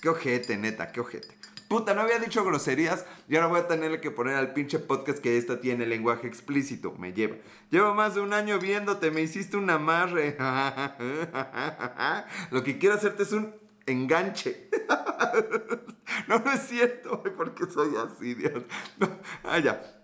Qué 0.00 0.08
ojete, 0.08 0.56
neta, 0.56 0.92
qué 0.92 1.00
ojete. 1.00 1.28
Puta, 1.68 1.92
no 1.92 2.00
había 2.00 2.18
dicho 2.18 2.42
groserías 2.44 3.04
y 3.28 3.36
ahora 3.36 3.48
voy 3.48 3.60
a 3.60 3.68
tenerle 3.68 4.00
que 4.00 4.10
poner 4.10 4.36
al 4.36 4.54
pinche 4.54 4.78
podcast 4.78 5.18
que 5.18 5.36
esta 5.36 5.60
tiene 5.60 5.84
lenguaje 5.84 6.26
explícito. 6.26 6.94
Me 6.98 7.12
lleva. 7.12 7.36
Llevo 7.70 7.94
más 7.94 8.14
de 8.14 8.22
un 8.22 8.32
año 8.32 8.58
viéndote, 8.58 9.10
me 9.10 9.20
hiciste 9.20 9.58
un 9.58 9.68
amarre. 9.68 10.38
Lo 12.50 12.64
que 12.64 12.78
quiero 12.78 12.94
hacerte 12.94 13.24
es 13.24 13.32
un 13.32 13.54
enganche. 13.84 14.70
no, 16.26 16.38
no 16.38 16.52
es 16.52 16.60
cierto, 16.60 17.22
porque 17.36 17.66
soy 17.66 17.90
así, 17.96 18.34
Dios. 18.34 18.62
Ah, 19.44 19.58
ya. 19.58 19.97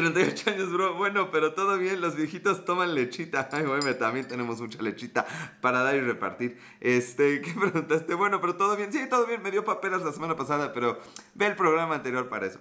38 0.00 0.50
años, 0.50 0.72
bro. 0.72 0.94
Bueno, 0.94 1.30
pero 1.30 1.52
todo 1.52 1.76
bien. 1.76 2.00
Los 2.00 2.16
viejitos 2.16 2.64
toman 2.64 2.94
lechita. 2.94 3.48
Ay, 3.52 3.64
güey, 3.64 3.98
también 3.98 4.26
tenemos 4.26 4.60
mucha 4.60 4.80
lechita 4.82 5.26
para 5.60 5.82
dar 5.82 5.94
y 5.94 6.00
repartir. 6.00 6.58
Este, 6.80 7.40
¿qué 7.42 7.52
preguntaste? 7.52 8.14
Bueno, 8.14 8.40
pero 8.40 8.56
todo 8.56 8.76
bien. 8.76 8.92
Sí, 8.92 9.06
todo 9.10 9.26
bien. 9.26 9.42
Me 9.42 9.50
dio 9.50 9.64
papelas 9.64 10.02
la 10.02 10.12
semana 10.12 10.36
pasada, 10.36 10.72
pero 10.72 10.98
ve 11.34 11.46
el 11.46 11.56
programa 11.56 11.96
anterior 11.96 12.28
para 12.28 12.46
eso. 12.46 12.60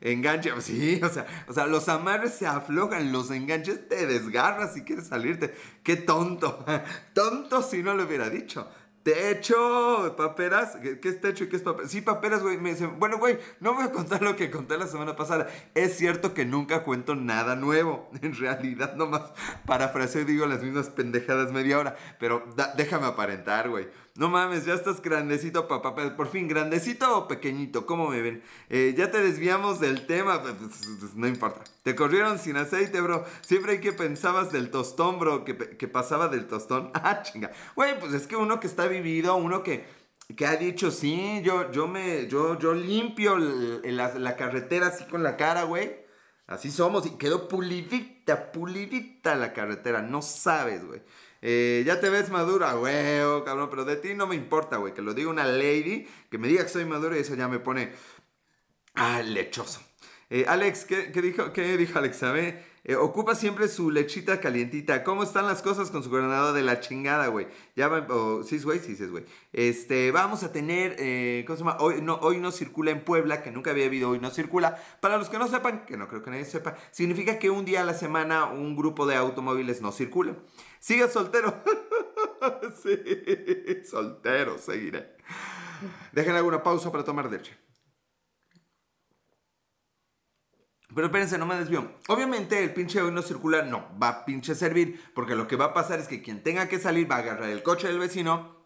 Enganche, 0.00 0.52
sí, 0.60 1.00
o 1.02 1.08
sea, 1.08 1.26
o 1.48 1.52
sea, 1.52 1.66
los 1.66 1.88
amarres 1.88 2.32
se 2.34 2.46
aflojan, 2.46 3.12
los 3.12 3.30
enganches 3.30 3.88
te 3.88 4.06
desgarras 4.06 4.72
si 4.72 4.82
quieres 4.82 5.08
salirte. 5.08 5.54
Qué 5.82 5.96
tonto, 5.96 6.64
tonto 7.12 7.62
si 7.62 7.82
no 7.82 7.94
lo 7.94 8.04
hubiera 8.04 8.30
dicho. 8.30 8.68
Techo, 9.14 10.16
paperas, 10.18 10.76
¿qué, 10.82 11.08
es 11.08 11.18
techo 11.18 11.44
y 11.44 11.48
qué 11.48 11.56
es 11.56 11.62
paperas? 11.62 11.90
Sí, 11.90 12.02
paperas, 12.02 12.42
güey. 12.42 12.58
Bueno, 12.98 13.16
güey, 13.16 13.38
no 13.58 13.72
voy 13.72 13.84
a 13.84 13.90
contar 13.90 14.20
lo 14.20 14.36
que 14.36 14.50
conté 14.50 14.76
la 14.76 14.86
semana 14.86 15.16
pasada. 15.16 15.48
Es 15.74 15.96
cierto 15.96 16.34
que 16.34 16.44
nunca 16.44 16.82
cuento 16.82 17.14
nada 17.14 17.56
nuevo. 17.56 18.10
En 18.20 18.36
realidad, 18.36 18.96
nomás 18.96 19.22
parafraseo 19.64 20.22
y 20.22 20.24
digo 20.24 20.44
las 20.44 20.62
mismas 20.62 20.90
pendejadas 20.90 21.52
media 21.52 21.78
hora. 21.78 21.96
Pero 22.20 22.44
déjame 22.76 23.06
aparentar, 23.06 23.70
güey. 23.70 23.88
No 24.18 24.28
mames, 24.28 24.66
ya 24.66 24.74
estás 24.74 25.00
grandecito, 25.00 25.68
papá. 25.68 25.94
Por 26.16 26.26
fin, 26.26 26.48
grandecito 26.48 27.16
o 27.16 27.28
pequeñito, 27.28 27.86
¿cómo 27.86 28.08
me 28.08 28.20
ven? 28.20 28.42
Eh, 28.68 28.92
ya 28.98 29.12
te 29.12 29.22
desviamos 29.22 29.78
del 29.78 30.06
tema, 30.06 30.42
pues, 30.42 30.54
pues, 30.54 30.96
pues, 30.98 31.14
no 31.14 31.28
importa. 31.28 31.62
Te 31.84 31.94
corrieron 31.94 32.40
sin 32.40 32.56
aceite, 32.56 33.00
bro. 33.00 33.24
Siempre 33.42 33.74
hay 33.74 33.80
que 33.80 33.92
pensabas 33.92 34.50
del 34.50 34.72
tostón, 34.72 35.20
bro, 35.20 35.44
que, 35.44 35.54
pasaba 35.54 36.26
del 36.26 36.48
tostón. 36.48 36.90
Ah, 36.98 37.22
chinga. 37.22 37.52
Güey, 37.76 38.00
pues 38.00 38.12
es 38.12 38.26
que 38.26 38.34
uno 38.34 38.58
que 38.58 38.66
está 38.66 38.88
vivido, 38.88 39.36
uno 39.36 39.62
que, 39.62 39.86
que 40.36 40.46
ha 40.46 40.56
dicho, 40.56 40.90
sí, 40.90 41.40
yo, 41.44 41.70
yo 41.70 41.86
me, 41.86 42.26
yo, 42.26 42.58
yo 42.58 42.74
limpio 42.74 43.38
la, 43.38 44.18
la 44.18 44.36
carretera 44.36 44.88
así 44.88 45.04
con 45.04 45.22
la 45.22 45.36
cara, 45.36 45.62
güey. 45.62 46.08
Así 46.48 46.72
somos 46.72 47.06
y 47.06 47.10
quedó 47.10 47.46
pulidita, 47.46 48.50
pulidita 48.50 49.36
la 49.36 49.52
carretera. 49.52 50.02
No 50.02 50.22
sabes, 50.22 50.84
güey. 50.84 51.02
Eh, 51.40 51.84
ya 51.86 52.00
te 52.00 52.08
ves 52.08 52.30
madura, 52.30 52.76
oh, 52.76 53.44
cabrón, 53.44 53.70
pero 53.70 53.84
de 53.84 53.96
ti 53.96 54.14
no 54.14 54.26
me 54.26 54.34
importa, 54.34 54.76
güey. 54.76 54.94
Que 54.94 55.02
lo 55.02 55.14
diga 55.14 55.30
una 55.30 55.46
lady, 55.46 56.06
que 56.30 56.38
me 56.38 56.48
diga 56.48 56.64
que 56.64 56.68
soy 56.68 56.84
madura 56.84 57.16
y 57.16 57.20
eso 57.20 57.34
ya 57.34 57.48
me 57.48 57.58
pone. 57.58 57.92
Ah, 58.94 59.22
lechoso. 59.22 59.80
Eh, 60.30 60.44
Alex, 60.48 60.84
¿qué, 60.84 61.22
dijo, 61.22 61.52
¿qué 61.52 61.76
dijo 61.76 61.98
Alex? 61.98 62.16
¿Sabe? 62.18 62.62
Eh, 62.88 62.96
ocupa 62.96 63.34
siempre 63.34 63.68
su 63.68 63.90
lechita 63.90 64.40
calientita. 64.40 65.04
¿Cómo 65.04 65.22
están 65.22 65.46
las 65.46 65.60
cosas 65.60 65.90
con 65.90 66.02
su 66.02 66.08
granado 66.08 66.54
de 66.54 66.62
la 66.62 66.80
chingada, 66.80 67.26
güey? 67.26 67.46
Ya 67.76 67.86
va, 67.86 68.06
oh, 68.08 68.42
sí, 68.42 68.58
güey, 68.60 68.78
sí, 68.78 68.96
sí, 68.96 69.04
güey. 69.04 69.26
Este, 69.52 70.10
vamos 70.10 70.42
a 70.42 70.52
tener, 70.52 70.96
eh, 70.98 71.44
¿cómo 71.46 71.58
se 71.58 71.64
llama? 71.64 71.76
Hoy 71.80 72.00
no, 72.00 72.14
hoy 72.22 72.38
no 72.38 72.50
circula 72.50 72.90
en 72.90 73.04
Puebla, 73.04 73.42
que 73.42 73.50
nunca 73.50 73.72
había 73.72 73.84
habido 73.84 74.08
hoy 74.08 74.20
no 74.20 74.30
circula. 74.30 74.82
Para 75.02 75.18
los 75.18 75.28
que 75.28 75.38
no 75.38 75.48
sepan, 75.48 75.84
que 75.84 75.98
no 75.98 76.08
creo 76.08 76.22
que 76.22 76.30
nadie 76.30 76.46
sepa, 76.46 76.78
significa 76.90 77.38
que 77.38 77.50
un 77.50 77.66
día 77.66 77.82
a 77.82 77.84
la 77.84 77.92
semana 77.92 78.46
un 78.46 78.74
grupo 78.74 79.06
de 79.06 79.16
automóviles 79.16 79.82
no 79.82 79.92
circula. 79.92 80.36
Sigue 80.80 81.08
soltero. 81.08 81.62
sí, 82.82 83.82
soltero, 83.84 84.56
seguiré. 84.56 85.14
Dejen 86.12 86.36
alguna 86.36 86.62
pausa 86.62 86.90
para 86.90 87.04
tomar 87.04 87.30
leche. 87.30 87.67
Pero 90.94 91.06
espérense, 91.06 91.38
no 91.38 91.46
me 91.46 91.56
desvío. 91.56 91.92
Obviamente 92.08 92.62
el 92.62 92.72
pinche 92.72 93.02
hoy 93.02 93.12
no 93.12 93.22
circula, 93.22 93.62
no, 93.62 93.86
va 94.02 94.08
a 94.08 94.24
pinche 94.24 94.54
servir, 94.54 95.00
porque 95.14 95.34
lo 95.34 95.46
que 95.46 95.56
va 95.56 95.66
a 95.66 95.74
pasar 95.74 95.98
es 95.98 96.08
que 96.08 96.22
quien 96.22 96.42
tenga 96.42 96.68
que 96.68 96.78
salir 96.78 97.10
va 97.10 97.16
a 97.16 97.18
agarrar 97.18 97.50
el 97.50 97.62
coche 97.62 97.88
del 97.88 97.98
vecino, 97.98 98.56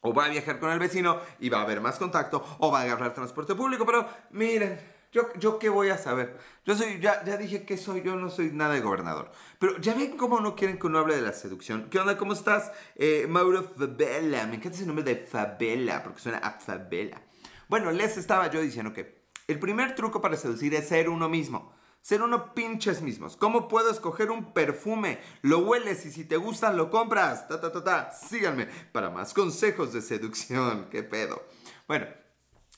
o 0.00 0.12
va 0.12 0.26
a 0.26 0.28
viajar 0.28 0.58
con 0.58 0.70
el 0.70 0.78
vecino 0.78 1.20
y 1.38 1.48
va 1.48 1.58
a 1.58 1.62
haber 1.62 1.80
más 1.80 1.98
contacto, 1.98 2.44
o 2.58 2.70
va 2.70 2.80
a 2.80 2.82
agarrar 2.82 3.14
transporte 3.14 3.54
público, 3.54 3.86
pero 3.86 4.08
miren, 4.30 4.78
yo, 5.12 5.32
yo 5.38 5.58
qué 5.58 5.68
voy 5.68 5.88
a 5.88 5.98
saber. 5.98 6.38
Yo 6.66 6.74
soy, 6.74 7.00
ya, 7.00 7.24
ya 7.24 7.36
dije 7.36 7.64
que 7.64 7.78
soy, 7.78 8.02
yo 8.02 8.16
no 8.16 8.28
soy 8.28 8.50
nada 8.52 8.74
de 8.74 8.80
gobernador. 8.80 9.32
Pero 9.58 9.78
ya 9.78 9.94
ven 9.94 10.16
cómo 10.16 10.40
no 10.40 10.54
quieren 10.54 10.78
que 10.78 10.86
uno 10.86 10.98
hable 10.98 11.16
de 11.16 11.22
la 11.22 11.32
seducción. 11.32 11.88
¿Qué 11.90 11.98
onda? 11.98 12.18
¿Cómo 12.18 12.34
estás? 12.34 12.72
Eh, 12.94 13.26
Mauro 13.28 13.62
Fabela. 13.62 14.46
Me 14.46 14.56
encanta 14.56 14.76
ese 14.76 14.86
nombre 14.86 15.04
de 15.04 15.16
Fabela, 15.16 16.02
porque 16.02 16.20
suena 16.20 16.38
a 16.38 16.60
Fabela. 16.60 17.22
Bueno, 17.68 17.90
les 17.90 18.18
estaba 18.18 18.50
yo 18.50 18.60
diciendo 18.60 18.92
que 18.92 19.17
el 19.48 19.58
primer 19.58 19.94
truco 19.94 20.20
para 20.20 20.36
seducir 20.36 20.74
es 20.74 20.88
ser 20.88 21.08
uno 21.08 21.28
mismo. 21.28 21.72
Ser 22.02 22.22
uno 22.22 22.54
pinches 22.54 23.02
mismos. 23.02 23.36
¿Cómo 23.36 23.66
puedo 23.66 23.90
escoger 23.90 24.30
un 24.30 24.52
perfume? 24.52 25.18
Lo 25.42 25.58
hueles 25.60 26.06
y 26.06 26.12
si 26.12 26.24
te 26.24 26.36
gustan 26.36 26.76
lo 26.76 26.90
compras. 26.90 27.48
Ta, 27.48 27.60
ta, 27.60 27.72
ta, 27.72 27.82
ta. 27.82 28.12
Síganme 28.12 28.66
para 28.92 29.10
más 29.10 29.34
consejos 29.34 29.92
de 29.92 30.02
seducción. 30.02 30.88
¿Qué 30.90 31.02
pedo? 31.02 31.42
Bueno, 31.88 32.06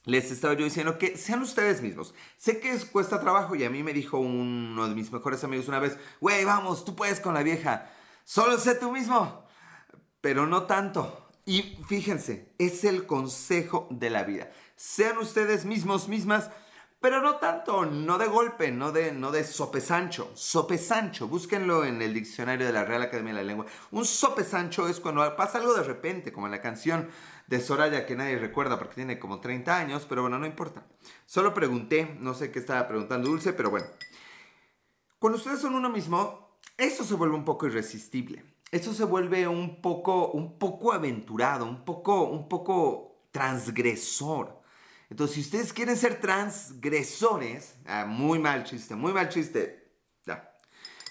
les 0.05 0.31
estaba 0.31 0.55
yo 0.55 0.65
diciendo 0.65 0.97
que 0.97 1.17
sean 1.17 1.43
ustedes 1.43 1.83
mismos. 1.83 2.15
Sé 2.37 2.61
que 2.61 2.77
cuesta 2.91 3.21
trabajo 3.21 3.55
y 3.55 3.65
a 3.65 3.71
mí 3.71 3.83
me 3.83 3.93
dijo 3.93 4.19
uno 4.19 4.89
de 4.89 4.95
mis 4.95 5.13
mejores 5.13 5.45
amigos 5.45 5.69
una 5.69 5.81
vez, 5.81 5.99
güey, 6.21 6.45
vamos, 6.45 6.85
tú 6.85 6.97
puedes 6.97 7.21
con 7.21 7.35
la 7.35 7.43
vieja. 7.43 7.91
Solo 8.25 8.59
sé 8.59 8.77
tú 8.77 8.91
mismo. 8.91 9.45
Pero 10.21 10.47
no 10.47 10.65
tanto. 10.65 11.29
Y 11.45 11.79
fíjense, 11.89 12.55
es 12.59 12.85
el 12.85 13.07
consejo 13.07 13.89
de 13.91 14.11
la 14.11 14.23
vida. 14.25 14.51
Sean 14.81 15.19
ustedes 15.19 15.67
mismos, 15.67 16.09
mismas, 16.09 16.51
pero 17.01 17.21
no 17.21 17.37
tanto, 17.37 17.85
no 17.85 18.17
de 18.17 18.27
golpe, 18.29 18.73
no 18.73 18.93
de, 18.93 19.13
no 19.13 19.31
de 19.31 19.45
sopesancho. 19.45 20.31
Sopesancho, 20.33 21.29
búsquenlo 21.29 21.85
en 21.85 22.01
el 22.01 22.15
diccionario 22.15 22.67
de 22.67 22.73
la 22.73 22.87
Real 22.87 23.03
Academia 23.03 23.35
de 23.35 23.41
la 23.41 23.47
Lengua. 23.47 23.67
Un 23.91 24.07
sopesancho 24.07 24.89
es 24.89 24.99
cuando 24.99 25.37
pasa 25.37 25.59
algo 25.59 25.75
de 25.75 25.83
repente, 25.83 26.33
como 26.33 26.47
en 26.47 26.53
la 26.53 26.63
canción 26.63 27.11
de 27.47 27.61
Soraya 27.61 28.07
que 28.07 28.17
nadie 28.17 28.39
recuerda 28.39 28.79
porque 28.79 28.95
tiene 28.95 29.19
como 29.19 29.39
30 29.39 29.77
años, 29.77 30.07
pero 30.09 30.23
bueno, 30.23 30.39
no 30.39 30.47
importa. 30.47 30.83
Solo 31.27 31.53
pregunté, 31.53 32.17
no 32.19 32.33
sé 32.33 32.51
qué 32.51 32.59
estaba 32.59 32.89
preguntando 32.89 33.29
Dulce, 33.29 33.53
pero 33.53 33.69
bueno. 33.69 33.87
Cuando 35.19 35.37
ustedes 35.37 35.61
son 35.61 35.75
uno 35.75 35.91
mismo, 35.91 36.57
eso 36.79 37.05
se 37.05 37.13
vuelve 37.13 37.37
un 37.37 37.45
poco 37.45 37.67
irresistible. 37.67 38.47
Eso 38.71 38.95
se 38.95 39.05
vuelve 39.05 39.47
un 39.47 39.83
poco, 39.83 40.31
un 40.31 40.59
poco 40.59 40.95
aventurado, 40.95 41.67
un 41.67 41.85
poco, 41.85 42.23
un 42.23 42.49
poco 42.49 43.27
transgresor. 43.31 44.60
Entonces, 45.11 45.35
si 45.35 45.41
ustedes 45.43 45.73
quieren 45.73 45.97
ser 45.97 46.21
transgresores, 46.21 47.75
ah, 47.85 48.07
muy 48.07 48.39
mal 48.39 48.65
chiste, 48.65 48.95
muy 48.95 49.13
mal 49.13 49.29
chiste. 49.29 49.81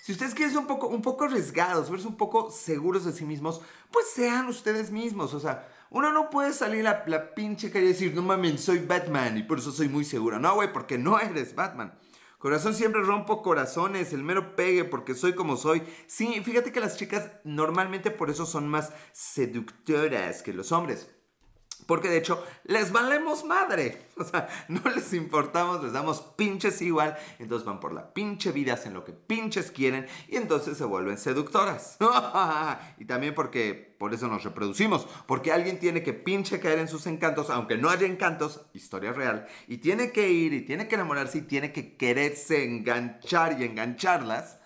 Si 0.10 0.14
ustedes 0.14 0.34
quieren 0.34 0.52
ser 0.52 0.62
un 0.62 0.66
poco, 0.66 0.88
un 0.88 1.04
poco 1.04 1.26
arriesgados, 1.26 1.92
verse 1.92 2.08
un 2.08 2.18
poco 2.18 2.50
seguros 2.50 3.06
de 3.06 3.12
sí 3.12 3.26
mismos, 3.26 3.62
pues 3.92 4.08
sean 4.10 4.48
ustedes 4.48 4.90
mismos. 4.90 5.36
O 5.36 5.40
sea, 5.40 5.68
uno 5.92 6.12
no 6.12 6.32
puede 6.32 6.52
salir 6.52 6.88
a 6.88 7.04
la 7.06 7.36
pinche 7.36 7.70
calle 7.70 7.86
y 7.86 7.90
decir, 7.90 8.16
no 8.16 8.24
mames, 8.24 8.60
soy 8.60 8.80
Batman 8.80 9.38
y 9.38 9.44
por 9.44 9.60
eso 9.60 9.72
soy 9.72 9.88
muy 9.88 10.04
seguro. 10.04 10.40
No, 10.40 10.56
güey, 10.56 10.74
porque 10.74 10.98
no 10.98 11.20
eres 11.20 11.54
Batman. 11.54 11.94
Corazón 12.40 12.74
siempre 12.74 13.04
rompo 13.04 13.44
corazones, 13.44 14.12
el 14.12 14.24
mero 14.24 14.56
pegue 14.56 14.84
porque 14.84 15.14
soy 15.14 15.36
como 15.36 15.58
soy. 15.58 15.84
Sí, 16.08 16.42
fíjate 16.44 16.72
que 16.72 16.80
las 16.80 16.98
chicas 16.98 17.30
normalmente 17.44 18.10
por 18.10 18.32
eso 18.32 18.48
son 18.48 18.68
más 18.68 18.92
seductoras 19.12 20.42
que 20.42 20.54
los 20.54 20.72
hombres. 20.72 21.08
Porque 21.90 22.08
de 22.08 22.18
hecho, 22.18 22.46
les 22.66 22.92
valemos 22.92 23.44
madre. 23.44 23.98
O 24.20 24.24
sea, 24.26 24.50
no 24.68 24.82
les 24.94 25.14
importamos, 25.14 25.82
les 25.82 25.94
damos 25.94 26.20
pinches 26.36 26.82
igual. 26.82 27.18
Entonces 27.40 27.66
van 27.66 27.80
por 27.80 27.94
la 27.94 28.14
pinche 28.14 28.52
vida, 28.52 28.74
hacen 28.74 28.94
lo 28.94 29.06
que 29.06 29.14
pinches 29.14 29.72
quieren 29.72 30.08
y 30.28 30.36
entonces 30.36 30.78
se 30.78 30.84
vuelven 30.84 31.18
seductoras. 31.18 31.98
y 32.98 33.06
también 33.06 33.34
porque 33.34 33.96
por 33.98 34.14
eso 34.14 34.28
nos 34.28 34.44
reproducimos. 34.44 35.08
Porque 35.26 35.54
alguien 35.54 35.80
tiene 35.80 36.04
que 36.04 36.12
pinche 36.12 36.60
caer 36.60 36.80
en 36.80 36.90
sus 36.90 37.08
encantos, 37.08 37.50
aunque 37.50 37.78
no 37.78 37.90
haya 37.90 38.06
encantos, 38.06 38.60
historia 38.74 39.14
real. 39.14 39.48
Y 39.70 39.78
tiene 39.78 40.12
que 40.12 40.30
ir 40.30 40.54
y 40.54 40.62
tiene 40.62 40.90
que 40.90 40.96
enamorarse 40.96 41.38
y 41.38 41.44
tiene 41.44 41.72
que 41.72 41.96
quererse 41.96 42.66
enganchar 42.66 43.60
y 43.60 43.64
engancharlas. 43.64 44.60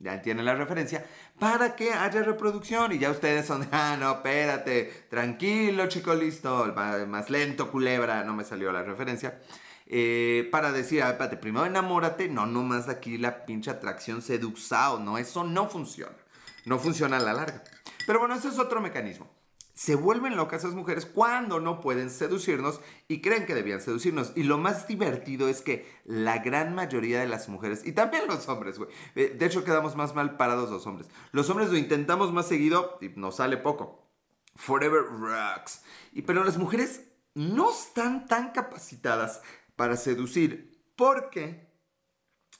Ya 0.00 0.20
tienen 0.22 0.44
la 0.44 0.54
referencia 0.54 1.04
para 1.38 1.76
que 1.76 1.92
haya 1.92 2.22
reproducción. 2.22 2.92
Y 2.92 2.98
ya 2.98 3.10
ustedes 3.10 3.46
son, 3.46 3.68
ah, 3.72 3.96
no, 3.98 4.12
espérate, 4.12 5.06
tranquilo, 5.08 5.86
chico, 5.88 6.14
listo, 6.14 6.74
más 7.06 7.30
lento, 7.30 7.70
culebra, 7.70 8.24
no 8.24 8.34
me 8.34 8.44
salió 8.44 8.72
la 8.72 8.82
referencia. 8.82 9.40
Eh, 9.86 10.48
para 10.52 10.72
decir, 10.72 11.02
ah, 11.02 11.10
espérate, 11.10 11.36
primero 11.36 11.64
enamórate, 11.64 12.28
no, 12.28 12.46
no 12.46 12.62
más 12.62 12.88
aquí 12.88 13.16
la 13.16 13.46
pinche 13.46 13.70
atracción 13.70 14.20
seduxao, 14.20 14.98
no, 14.98 15.16
eso 15.16 15.44
no 15.44 15.68
funciona. 15.68 16.16
No 16.64 16.78
funciona 16.78 17.16
a 17.16 17.20
la 17.20 17.32
larga. 17.32 17.64
Pero 18.06 18.18
bueno, 18.18 18.34
ese 18.34 18.48
es 18.48 18.58
otro 18.58 18.80
mecanismo. 18.82 19.37
Se 19.78 19.94
vuelven 19.94 20.34
locas 20.34 20.64
esas 20.64 20.74
mujeres 20.74 21.06
cuando 21.06 21.60
no 21.60 21.80
pueden 21.80 22.10
seducirnos 22.10 22.80
y 23.06 23.20
creen 23.20 23.46
que 23.46 23.54
debían 23.54 23.80
seducirnos. 23.80 24.32
Y 24.34 24.42
lo 24.42 24.58
más 24.58 24.88
divertido 24.88 25.48
es 25.48 25.62
que 25.62 25.88
la 26.04 26.38
gran 26.38 26.74
mayoría 26.74 27.20
de 27.20 27.28
las 27.28 27.48
mujeres, 27.48 27.86
y 27.86 27.92
también 27.92 28.26
los 28.26 28.48
hombres, 28.48 28.76
güey, 28.76 28.90
eh, 29.14 29.36
de 29.38 29.46
hecho 29.46 29.62
quedamos 29.62 29.94
más 29.94 30.16
mal 30.16 30.36
parados 30.36 30.72
los 30.72 30.84
hombres. 30.88 31.08
Los 31.30 31.48
hombres 31.48 31.70
lo 31.70 31.76
intentamos 31.76 32.32
más 32.32 32.48
seguido 32.48 32.98
y 33.00 33.10
nos 33.10 33.36
sale 33.36 33.56
poco. 33.56 34.10
Forever 34.56 35.04
rocks. 35.04 35.82
Y, 36.12 36.22
pero 36.22 36.42
las 36.42 36.58
mujeres 36.58 37.04
no 37.34 37.70
están 37.70 38.26
tan 38.26 38.50
capacitadas 38.50 39.42
para 39.76 39.96
seducir 39.96 40.82
porque... 40.96 41.68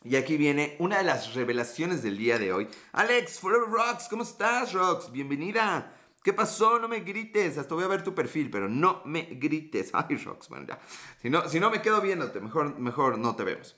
Y 0.04 0.14
aquí 0.14 0.37
viene 0.37 0.76
una 0.78 0.98
de 0.98 1.04
las 1.04 1.34
revelaciones 1.34 2.04
del 2.04 2.16
día 2.16 2.38
de 2.38 2.52
hoy. 2.52 2.68
Alex, 2.92 3.40
Forever 3.40 3.68
Rocks, 3.68 4.06
¿cómo 4.08 4.22
estás, 4.22 4.72
Rocks? 4.72 5.10
Bienvenida. 5.10 5.97
¿Qué 6.22 6.32
pasó? 6.32 6.78
No 6.78 6.88
me 6.88 7.00
grites. 7.00 7.58
Hasta 7.58 7.75
voy 7.75 7.84
a 7.84 7.88
ver 7.88 8.02
tu 8.02 8.14
perfil, 8.14 8.50
pero 8.50 8.68
no 8.68 9.02
me 9.04 9.22
grites. 9.22 9.90
Ay, 9.92 10.16
Rox, 10.16 10.48
bueno, 10.48 10.66
ya. 10.66 10.78
Si 11.20 11.30
no, 11.30 11.48
si 11.48 11.60
no 11.60 11.70
me 11.70 11.80
quedo 11.80 12.00
viéndote, 12.00 12.40
mejor, 12.40 12.78
mejor 12.78 13.18
no 13.18 13.37
te 13.37 13.44
vemos. 13.44 13.76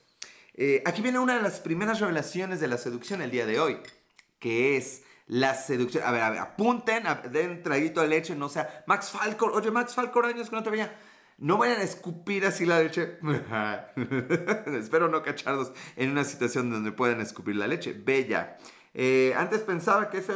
Eh, 0.54 0.82
aquí 0.84 1.00
viene 1.02 1.18
una 1.18 1.36
de 1.36 1.42
las 1.42 1.60
primeras 1.60 2.00
revelaciones 2.00 2.60
de 2.60 2.68
la 2.68 2.76
seducción 2.76 3.22
el 3.22 3.30
día 3.30 3.46
de 3.46 3.60
hoy, 3.60 3.78
que 4.38 4.76
es 4.76 5.04
la 5.26 5.54
seducción. 5.54 6.04
A 6.04 6.10
ver, 6.10 6.22
a 6.22 6.42
apunten, 6.42 7.04
den 7.30 7.62
traguito 7.62 8.00
de 8.00 8.08
leche, 8.08 8.34
no 8.34 8.48
sea 8.48 8.84
Max 8.86 9.10
Falcor. 9.10 9.52
Oye, 9.52 9.70
Max 9.70 9.94
Falcor, 9.94 10.26
años 10.26 10.50
que 10.50 10.56
no 10.56 10.62
te 10.62 10.70
veía. 10.70 10.98
No 11.38 11.56
vayan 11.56 11.80
a 11.80 11.84
escupir 11.84 12.44
así 12.44 12.66
la 12.66 12.80
leche. 12.80 13.18
Espero 14.78 15.08
no 15.08 15.22
cacharlos 15.22 15.72
en 15.96 16.10
una 16.10 16.24
situación 16.24 16.70
donde 16.70 16.92
puedan 16.92 17.20
escupir 17.20 17.56
la 17.56 17.66
leche. 17.66 17.94
Bella. 17.94 18.58
Eh, 18.92 19.32
antes 19.36 19.60
pensaba 19.60 20.10
que 20.10 20.18
ese... 20.18 20.34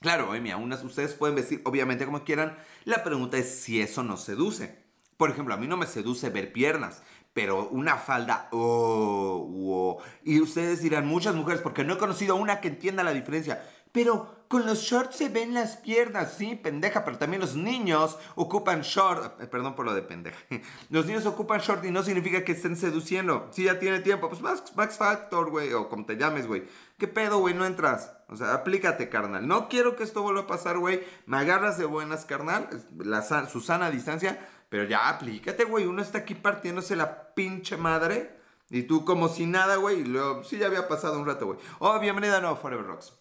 Claro, 0.00 0.32
Emi, 0.34 0.52
unas 0.52 0.84
ustedes 0.84 1.14
pueden 1.14 1.34
decir 1.36 1.60
obviamente 1.64 2.04
como 2.04 2.22
quieran. 2.24 2.56
La 2.84 3.02
pregunta 3.02 3.36
es 3.36 3.48
si 3.60 3.80
eso 3.80 4.02
nos 4.02 4.22
seduce. 4.22 4.78
Por 5.16 5.30
ejemplo, 5.30 5.54
a 5.54 5.56
mí 5.56 5.66
no 5.66 5.76
me 5.76 5.86
seduce 5.86 6.30
ver 6.30 6.52
piernas, 6.52 7.02
pero 7.32 7.68
una 7.70 7.96
falda, 7.96 8.48
oh, 8.52 10.00
Y 10.22 10.40
ustedes 10.40 10.82
dirán, 10.82 11.06
muchas 11.08 11.34
mujeres, 11.34 11.60
porque 11.60 11.82
no 11.82 11.94
he 11.94 11.98
conocido 11.98 12.36
una 12.36 12.60
que 12.60 12.68
entienda 12.68 13.02
la 13.02 13.12
diferencia. 13.12 13.64
Pero 13.92 14.38
con 14.48 14.64
los 14.64 14.80
shorts 14.80 15.16
se 15.16 15.28
ven 15.28 15.52
las 15.52 15.76
piernas, 15.76 16.34
sí, 16.38 16.56
pendeja, 16.56 17.04
pero 17.04 17.18
también 17.18 17.40
los 17.42 17.54
niños 17.54 18.18
ocupan 18.34 18.80
short, 18.80 19.40
eh, 19.42 19.46
perdón 19.46 19.74
por 19.74 19.84
lo 19.84 19.92
de 19.92 20.02
pendeja. 20.02 20.38
Los 20.90 21.04
niños 21.04 21.26
ocupan 21.26 21.60
short 21.60 21.84
y 21.84 21.90
no 21.90 22.02
significa 22.02 22.44
que 22.44 22.52
estén 22.52 22.76
seduciendo. 22.76 23.48
Si 23.50 23.64
ya 23.64 23.78
tiene 23.78 24.00
tiempo, 24.00 24.28
pues 24.28 24.40
Max, 24.40 24.72
Max 24.74 24.96
Factor, 24.96 25.50
güey, 25.50 25.74
o 25.74 25.90
como 25.90 26.06
te 26.06 26.16
llames, 26.16 26.46
güey. 26.46 26.64
¿Qué 26.96 27.06
pedo, 27.06 27.38
güey? 27.38 27.54
No 27.54 27.66
entras. 27.66 28.14
O 28.28 28.36
sea, 28.36 28.54
aplícate, 28.54 29.10
carnal. 29.10 29.46
No 29.46 29.68
quiero 29.68 29.96
que 29.96 30.04
esto 30.04 30.22
vuelva 30.22 30.42
a 30.42 30.46
pasar, 30.46 30.78
güey. 30.78 31.04
Me 31.26 31.36
agarras 31.36 31.76
de 31.78 31.84
buenas, 31.84 32.24
carnal. 32.24 32.68
La, 32.96 33.22
su 33.22 33.60
sana 33.60 33.90
distancia. 33.90 34.48
Pero 34.68 34.84
ya 34.84 35.08
aplícate, 35.08 35.64
güey. 35.64 35.84
Uno 35.84 36.02
está 36.02 36.18
aquí 36.18 36.34
partiéndose 36.34 36.96
la 36.96 37.34
pinche 37.34 37.76
madre. 37.76 38.38
Y 38.70 38.82
tú 38.82 39.04
como 39.04 39.28
si 39.28 39.46
nada, 39.46 39.76
güey. 39.76 40.04
Sí, 40.44 40.58
ya 40.58 40.66
había 40.66 40.88
pasado 40.88 41.18
un 41.18 41.26
rato, 41.26 41.46
güey. 41.46 41.58
Oh, 41.78 41.98
bienvenida 42.00 42.38
a 42.38 42.40
no, 42.40 42.56
Forever 42.56 42.86
Rocks. 42.86 43.17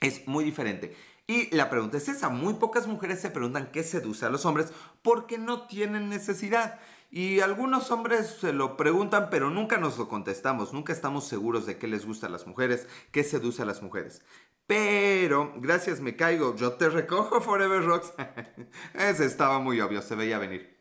Es 0.00 0.26
muy 0.28 0.44
diferente. 0.44 0.96
Y 1.26 1.54
la 1.54 1.68
pregunta 1.68 1.98
es 1.98 2.08
esa, 2.08 2.30
muy 2.30 2.54
pocas 2.54 2.86
mujeres 2.86 3.20
se 3.20 3.30
preguntan 3.30 3.70
qué 3.70 3.82
seduce 3.82 4.24
a 4.24 4.30
los 4.30 4.46
hombres 4.46 4.72
porque 5.02 5.36
no 5.36 5.66
tienen 5.66 6.08
necesidad. 6.08 6.80
Y 7.10 7.40
algunos 7.40 7.90
hombres 7.90 8.38
se 8.40 8.52
lo 8.52 8.76
preguntan, 8.76 9.28
pero 9.30 9.50
nunca 9.50 9.78
nos 9.78 9.98
lo 9.98 10.08
contestamos, 10.08 10.72
nunca 10.72 10.92
estamos 10.92 11.26
seguros 11.26 11.66
de 11.66 11.78
qué 11.78 11.86
les 11.86 12.06
gusta 12.06 12.26
a 12.28 12.30
las 12.30 12.46
mujeres, 12.46 12.86
qué 13.12 13.24
seduce 13.24 13.62
a 13.62 13.66
las 13.66 13.82
mujeres. 13.82 14.22
Pero, 14.66 15.54
gracias, 15.56 16.00
me 16.00 16.16
caigo, 16.16 16.54
yo 16.56 16.74
te 16.74 16.88
recojo 16.88 17.40
Forever 17.40 17.82
Rocks. 17.84 18.12
Ese 18.94 19.24
estaba 19.26 19.58
muy 19.58 19.80
obvio, 19.80 20.02
se 20.02 20.14
veía 20.14 20.38
venir. 20.38 20.77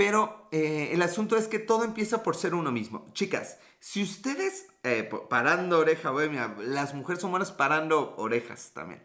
Pero 0.00 0.48
eh, 0.50 0.92
el 0.92 1.02
asunto 1.02 1.36
es 1.36 1.46
que 1.46 1.58
todo 1.58 1.84
empieza 1.84 2.22
por 2.22 2.34
ser 2.34 2.54
uno 2.54 2.72
mismo. 2.72 3.04
Chicas, 3.12 3.58
si 3.80 4.02
ustedes, 4.02 4.68
eh, 4.82 5.06
parando 5.28 5.78
oreja, 5.78 6.10
bohemia, 6.10 6.56
las 6.58 6.94
mujeres 6.94 7.20
son 7.20 7.32
buenas 7.32 7.52
parando 7.52 8.14
orejas 8.16 8.70
también. 8.72 9.02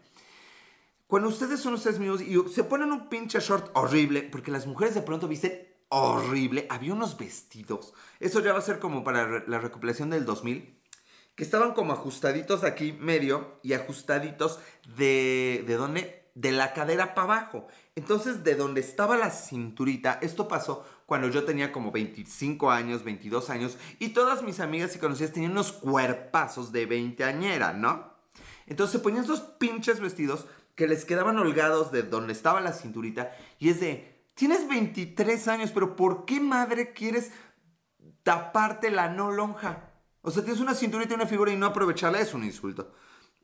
Cuando 1.06 1.28
ustedes 1.28 1.60
son 1.60 1.74
ustedes 1.74 1.98
mismos 1.98 2.22
y 2.22 2.42
se 2.48 2.64
ponen 2.64 2.92
un 2.92 3.10
pinche 3.10 3.40
short 3.40 3.72
horrible, 3.74 4.22
porque 4.22 4.50
las 4.50 4.66
mujeres 4.66 4.94
de 4.94 5.02
pronto 5.02 5.28
visten 5.28 5.68
horrible, 5.90 6.66
había 6.70 6.94
unos 6.94 7.18
vestidos, 7.18 7.92
eso 8.18 8.40
ya 8.40 8.54
va 8.54 8.60
a 8.60 8.62
ser 8.62 8.78
como 8.78 9.04
para 9.04 9.44
la 9.46 9.58
recopilación 9.58 10.08
del 10.08 10.24
2000, 10.24 10.80
que 11.34 11.44
estaban 11.44 11.74
como 11.74 11.92
ajustaditos 11.92 12.64
aquí 12.64 12.94
medio 12.94 13.60
y 13.62 13.74
ajustaditos 13.74 14.60
de, 14.96 15.62
¿de 15.66 15.74
dónde? 15.74 16.25
De 16.36 16.52
la 16.52 16.74
cadera 16.74 17.14
para 17.14 17.38
abajo. 17.38 17.66
Entonces, 17.94 18.44
de 18.44 18.56
donde 18.56 18.82
estaba 18.82 19.16
la 19.16 19.30
cinturita, 19.30 20.18
esto 20.20 20.46
pasó 20.46 20.84
cuando 21.06 21.28
yo 21.28 21.44
tenía 21.44 21.72
como 21.72 21.90
25 21.92 22.70
años, 22.70 23.04
22 23.04 23.48
años, 23.48 23.78
y 23.98 24.10
todas 24.10 24.42
mis 24.42 24.60
amigas 24.60 24.94
y 24.94 24.98
conocidas 24.98 25.32
tenían 25.32 25.52
unos 25.52 25.72
cuerpazos 25.72 26.72
de 26.72 26.84
20 26.84 27.24
añera, 27.24 27.72
¿no? 27.72 28.12
Entonces 28.66 28.92
se 28.92 28.98
ponían 28.98 29.24
esos 29.24 29.40
pinches 29.40 29.98
vestidos 29.98 30.44
que 30.74 30.86
les 30.86 31.06
quedaban 31.06 31.38
holgados 31.38 31.90
de 31.90 32.02
donde 32.02 32.34
estaba 32.34 32.60
la 32.60 32.74
cinturita, 32.74 33.32
y 33.58 33.70
es 33.70 33.80
de, 33.80 34.28
tienes 34.34 34.68
23 34.68 35.48
años, 35.48 35.70
pero 35.72 35.96
¿por 35.96 36.26
qué 36.26 36.38
madre 36.38 36.92
quieres 36.92 37.32
taparte 38.22 38.90
la 38.90 39.08
no 39.08 39.30
lonja? 39.30 39.90
O 40.20 40.30
sea, 40.30 40.42
tienes 40.42 40.60
una 40.60 40.74
cinturita 40.74 41.14
y 41.14 41.16
una 41.16 41.26
figura 41.26 41.50
y 41.50 41.56
no 41.56 41.64
aprovecharla 41.64 42.20
es 42.20 42.34
un 42.34 42.44
insulto. 42.44 42.92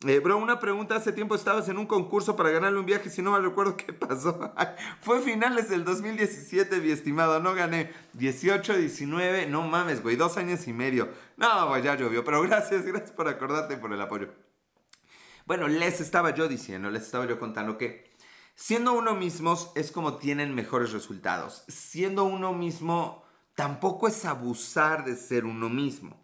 Eh, 0.04 0.18
bro, 0.18 0.36
una 0.36 0.58
pregunta, 0.58 0.96
hace 0.96 1.12
tiempo 1.12 1.36
estabas 1.36 1.68
en 1.68 1.78
un 1.78 1.86
concurso 1.86 2.34
para 2.34 2.50
ganarle 2.50 2.80
un 2.80 2.86
viaje, 2.86 3.08
si 3.08 3.22
no 3.22 3.30
me 3.30 3.38
recuerdo 3.38 3.76
qué 3.76 3.92
pasó. 3.92 4.52
Fue 5.00 5.20
finales 5.20 5.68
del 5.68 5.84
2017, 5.84 6.80
mi 6.80 6.90
estimado, 6.90 7.38
no 7.38 7.54
gané 7.54 7.92
18, 8.14 8.78
19, 8.78 9.46
no 9.46 9.62
mames, 9.62 10.02
güey, 10.02 10.16
dos 10.16 10.36
años 10.38 10.66
y 10.66 10.72
medio. 10.72 11.08
No, 11.36 11.68
güey, 11.68 11.82
ya 11.82 11.94
llovió, 11.94 12.24
pero 12.24 12.42
gracias, 12.42 12.84
gracias 12.84 13.12
por 13.12 13.28
acordarte 13.28 13.74
y 13.74 13.76
por 13.76 13.92
el 13.92 14.00
apoyo. 14.00 14.28
Bueno, 15.46 15.68
les 15.68 16.00
estaba 16.00 16.30
yo 16.34 16.48
diciendo, 16.48 16.90
les 16.90 17.04
estaba 17.04 17.26
yo 17.26 17.38
contando 17.38 17.78
que 17.78 18.10
siendo 18.56 18.94
uno 18.94 19.14
mismo 19.14 19.56
es 19.76 19.92
como 19.92 20.16
tienen 20.16 20.52
mejores 20.52 20.90
resultados. 20.90 21.62
Siendo 21.68 22.24
uno 22.24 22.52
mismo 22.52 23.24
tampoco 23.54 24.08
es 24.08 24.24
abusar 24.24 25.04
de 25.04 25.14
ser 25.14 25.44
uno 25.44 25.68
mismo. 25.68 26.21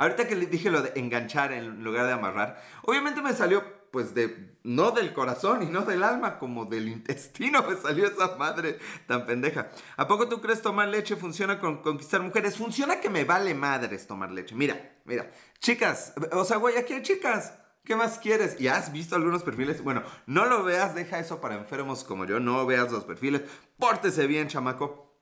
Ahorita 0.00 0.26
que 0.26 0.34
le 0.34 0.46
dije 0.46 0.70
lo 0.70 0.80
de 0.80 0.98
enganchar 0.98 1.52
en 1.52 1.84
lugar 1.84 2.06
de 2.06 2.12
amarrar, 2.14 2.58
obviamente 2.84 3.20
me 3.20 3.34
salió 3.34 3.62
pues 3.90 4.14
de 4.14 4.56
no 4.62 4.92
del 4.92 5.12
corazón 5.12 5.62
y 5.62 5.66
no 5.66 5.82
del 5.82 6.02
alma, 6.02 6.38
como 6.38 6.64
del 6.64 6.88
intestino 6.88 7.62
me 7.68 7.76
salió 7.76 8.06
esa 8.06 8.34
madre 8.36 8.78
tan 9.06 9.26
pendeja. 9.26 9.68
¿A 9.98 10.08
poco 10.08 10.26
tú 10.26 10.40
crees 10.40 10.62
tomar 10.62 10.88
leche 10.88 11.16
funciona 11.16 11.60
con 11.60 11.82
conquistar 11.82 12.22
mujeres? 12.22 12.56
Funciona 12.56 12.98
que 12.98 13.10
me 13.10 13.24
vale 13.24 13.52
madres 13.52 14.06
tomar 14.06 14.30
leche. 14.30 14.54
Mira, 14.54 14.96
mira, 15.04 15.30
chicas, 15.58 16.14
o 16.32 16.46
sea, 16.46 16.56
güey, 16.56 16.78
aquí 16.78 16.94
hay 16.94 17.02
chicas. 17.02 17.52
¿Qué 17.84 17.94
más 17.94 18.18
quieres? 18.18 18.58
¿Y 18.58 18.68
has 18.68 18.92
visto 18.92 19.16
algunos 19.16 19.42
perfiles? 19.42 19.84
Bueno, 19.84 20.02
no 20.24 20.46
lo 20.46 20.64
veas, 20.64 20.94
deja 20.94 21.18
eso 21.18 21.42
para 21.42 21.56
enfermos 21.56 22.04
como 22.04 22.24
yo, 22.24 22.40
no 22.40 22.64
veas 22.64 22.90
los 22.90 23.04
perfiles, 23.04 23.42
pórtese 23.78 24.26
bien, 24.26 24.48
chamaco. 24.48 25.14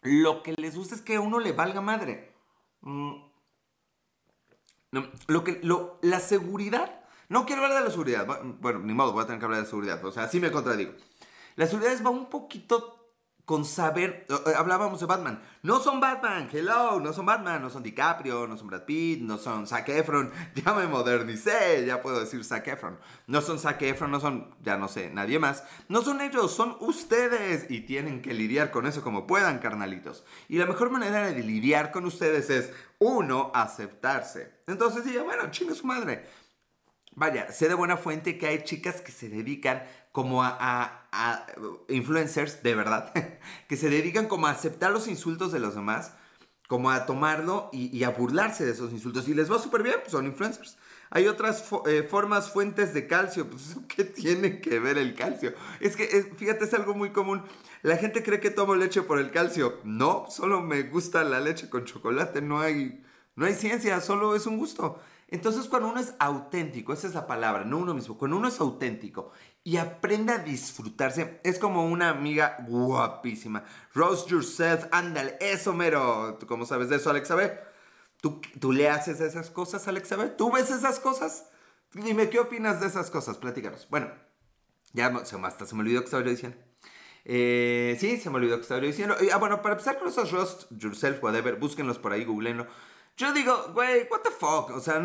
Lo 0.00 0.42
que 0.42 0.54
les 0.56 0.74
gusta 0.74 0.94
es 0.94 1.02
que 1.02 1.16
a 1.16 1.20
uno 1.20 1.38
le 1.38 1.52
valga 1.52 1.82
madre. 1.82 2.32
Mm, 2.80 3.31
lo 5.26 5.44
que, 5.44 5.60
lo, 5.62 5.98
la 6.02 6.20
seguridad, 6.20 7.00
no 7.28 7.46
quiero 7.46 7.62
hablar 7.62 7.78
de 7.78 7.84
la 7.84 7.90
seguridad, 7.90 8.26
bueno, 8.60 8.80
ni 8.80 8.92
modo, 8.92 9.12
voy 9.12 9.22
a 9.22 9.26
tener 9.26 9.38
que 9.38 9.46
hablar 9.46 9.60
de 9.60 9.66
seguridad, 9.66 10.04
o 10.04 10.12
sea, 10.12 10.24
así 10.24 10.38
me 10.38 10.52
contradigo. 10.52 10.92
La 11.56 11.66
seguridad 11.66 11.98
va 12.04 12.10
un 12.10 12.28
poquito 12.28 13.01
con 13.44 13.64
saber, 13.64 14.24
eh, 14.28 14.52
hablábamos 14.56 15.00
de 15.00 15.06
Batman, 15.06 15.42
no 15.62 15.80
son 15.80 16.00
Batman, 16.00 16.48
hello, 16.52 17.00
no 17.00 17.12
son 17.12 17.26
Batman, 17.26 17.60
no 17.60 17.70
son 17.70 17.82
DiCaprio, 17.82 18.46
no 18.46 18.56
son 18.56 18.68
Brad 18.68 18.84
Pitt, 18.84 19.20
no 19.20 19.36
son 19.36 19.66
Zac 19.66 19.88
Efron, 19.88 20.30
ya 20.54 20.72
me 20.74 20.86
modernicé, 20.86 21.84
ya 21.84 22.00
puedo 22.02 22.20
decir 22.20 22.44
Zac 22.44 22.68
Efron, 22.68 22.98
no 23.26 23.40
son 23.40 23.58
Zac 23.58 23.82
Efron, 23.82 24.12
no 24.12 24.20
son, 24.20 24.54
ya 24.62 24.76
no 24.78 24.86
sé, 24.86 25.10
nadie 25.10 25.40
más, 25.40 25.64
no 25.88 26.02
son 26.02 26.20
ellos, 26.20 26.52
son 26.52 26.76
ustedes 26.80 27.68
y 27.68 27.80
tienen 27.80 28.22
que 28.22 28.32
lidiar 28.32 28.70
con 28.70 28.86
eso 28.86 29.02
como 29.02 29.26
puedan, 29.26 29.58
carnalitos. 29.58 30.24
Y 30.48 30.58
la 30.58 30.66
mejor 30.66 30.90
manera 30.90 31.26
de 31.26 31.42
lidiar 31.42 31.90
con 31.90 32.06
ustedes 32.06 32.48
es, 32.48 32.72
uno, 33.00 33.50
aceptarse. 33.52 34.52
Entonces 34.68 35.04
diga, 35.04 35.24
bueno, 35.24 35.50
chingue 35.50 35.74
su 35.74 35.86
madre. 35.86 36.24
Vaya, 37.14 37.52
sé 37.52 37.68
de 37.68 37.74
buena 37.74 37.96
fuente 37.98 38.38
que 38.38 38.46
hay 38.46 38.62
chicas 38.62 39.02
que 39.02 39.12
se 39.12 39.28
dedican 39.28 39.82
como 40.12 40.42
a, 40.42 41.06
influencers, 41.88 42.62
de 42.62 42.74
verdad, 42.74 43.12
que 43.68 43.76
se 43.76 43.90
dedican 43.90 44.28
como 44.28 44.46
a 44.46 44.50
aceptar 44.50 44.92
los 44.92 45.08
insultos 45.08 45.52
de 45.52 45.60
los 45.60 45.74
demás, 45.74 46.12
como 46.68 46.90
a 46.90 47.04
tomarlo 47.04 47.68
y, 47.72 48.02
a 48.04 48.10
burlarse 48.10 48.64
de 48.64 48.72
esos 48.72 48.92
insultos. 48.92 49.28
Y 49.28 49.34
les 49.34 49.52
va 49.52 49.58
súper 49.58 49.82
bien, 49.82 49.96
pues 50.00 50.12
son 50.12 50.24
influencers. 50.24 50.78
Hay 51.10 51.26
otras 51.26 51.68
eh, 51.86 52.02
formas, 52.02 52.50
fuentes 52.50 52.94
de 52.94 53.06
calcio. 53.06 53.48
Pues, 53.50 53.76
¿qué 53.94 54.04
tiene 54.04 54.60
que 54.62 54.78
ver 54.78 54.96
el 54.96 55.14
calcio? 55.14 55.52
Es 55.80 55.96
que, 55.96 56.06
fíjate, 56.36 56.64
es 56.64 56.72
algo 56.72 56.94
muy 56.94 57.10
común. 57.10 57.42
La 57.82 57.98
gente 57.98 58.22
cree 58.22 58.40
que 58.40 58.50
tomo 58.50 58.74
leche 58.74 59.02
por 59.02 59.18
el 59.18 59.30
calcio. 59.30 59.80
No, 59.84 60.26
solo 60.30 60.62
me 60.62 60.84
gusta 60.84 61.24
la 61.24 61.40
leche 61.40 61.68
con 61.68 61.84
chocolate. 61.84 62.40
No 62.40 62.60
hay, 62.60 63.04
no 63.36 63.44
hay 63.44 63.54
ciencia, 63.54 64.00
solo 64.00 64.34
es 64.34 64.46
un 64.46 64.56
gusto. 64.56 64.98
Entonces 65.32 65.66
cuando 65.66 65.88
uno 65.88 65.98
es 65.98 66.12
auténtico, 66.18 66.92
esa 66.92 67.06
es 67.06 67.14
la 67.14 67.26
palabra, 67.26 67.64
no 67.64 67.78
uno 67.78 67.94
mismo, 67.94 68.18
cuando 68.18 68.36
uno 68.36 68.48
es 68.48 68.60
auténtico 68.60 69.32
y 69.64 69.78
aprende 69.78 70.34
a 70.34 70.38
disfrutarse, 70.38 71.40
es 71.42 71.58
como 71.58 71.86
una 71.86 72.10
amiga 72.10 72.58
guapísima. 72.68 73.64
Roast 73.94 74.28
yourself, 74.28 74.84
ándale, 74.92 75.38
eso 75.40 75.72
mero. 75.72 76.36
¿Tú 76.38 76.46
cómo 76.46 76.66
sabes 76.66 76.90
de 76.90 76.96
eso, 76.96 77.08
Alexa 77.08 77.34
B? 77.34 77.50
¿Tú, 78.20 78.42
¿Tú 78.60 78.72
le 78.72 78.90
haces 78.90 79.20
esas 79.22 79.48
cosas, 79.48 79.88
Alexa 79.88 80.16
B? 80.16 80.26
¿Tú 80.28 80.52
ves 80.52 80.70
esas 80.70 81.00
cosas? 81.00 81.48
Dime, 81.94 82.28
¿qué 82.28 82.38
opinas 82.38 82.82
de 82.82 82.88
esas 82.88 83.10
cosas? 83.10 83.38
Platícanos. 83.38 83.88
Bueno, 83.88 84.10
ya 84.92 85.06
hasta 85.06 85.64
se 85.64 85.74
me 85.74 85.80
olvidó 85.80 86.00
que 86.00 86.06
estaba 86.06 86.22
yo 86.22 86.30
diciendo. 86.30 86.58
Eh, 87.24 87.96
sí, 87.98 88.18
se 88.18 88.28
me 88.28 88.36
olvidó 88.36 88.56
que 88.56 88.62
estaba 88.62 88.82
yo 88.82 88.86
diciendo. 88.86 89.16
Ah, 89.32 89.38
bueno, 89.38 89.62
para 89.62 89.76
empezar 89.76 89.98
con 89.98 90.08
esos 90.08 90.30
roast 90.30 90.70
yourself, 90.72 91.22
whatever, 91.24 91.56
búsquenlos 91.56 91.98
por 91.98 92.12
ahí, 92.12 92.26
googleenlo. 92.26 92.66
Yo 93.16 93.32
digo, 93.32 93.72
güey, 93.74 94.08
what 94.10 94.20
the 94.20 94.30
fuck. 94.30 94.70
O 94.70 94.80
sea, 94.80 95.02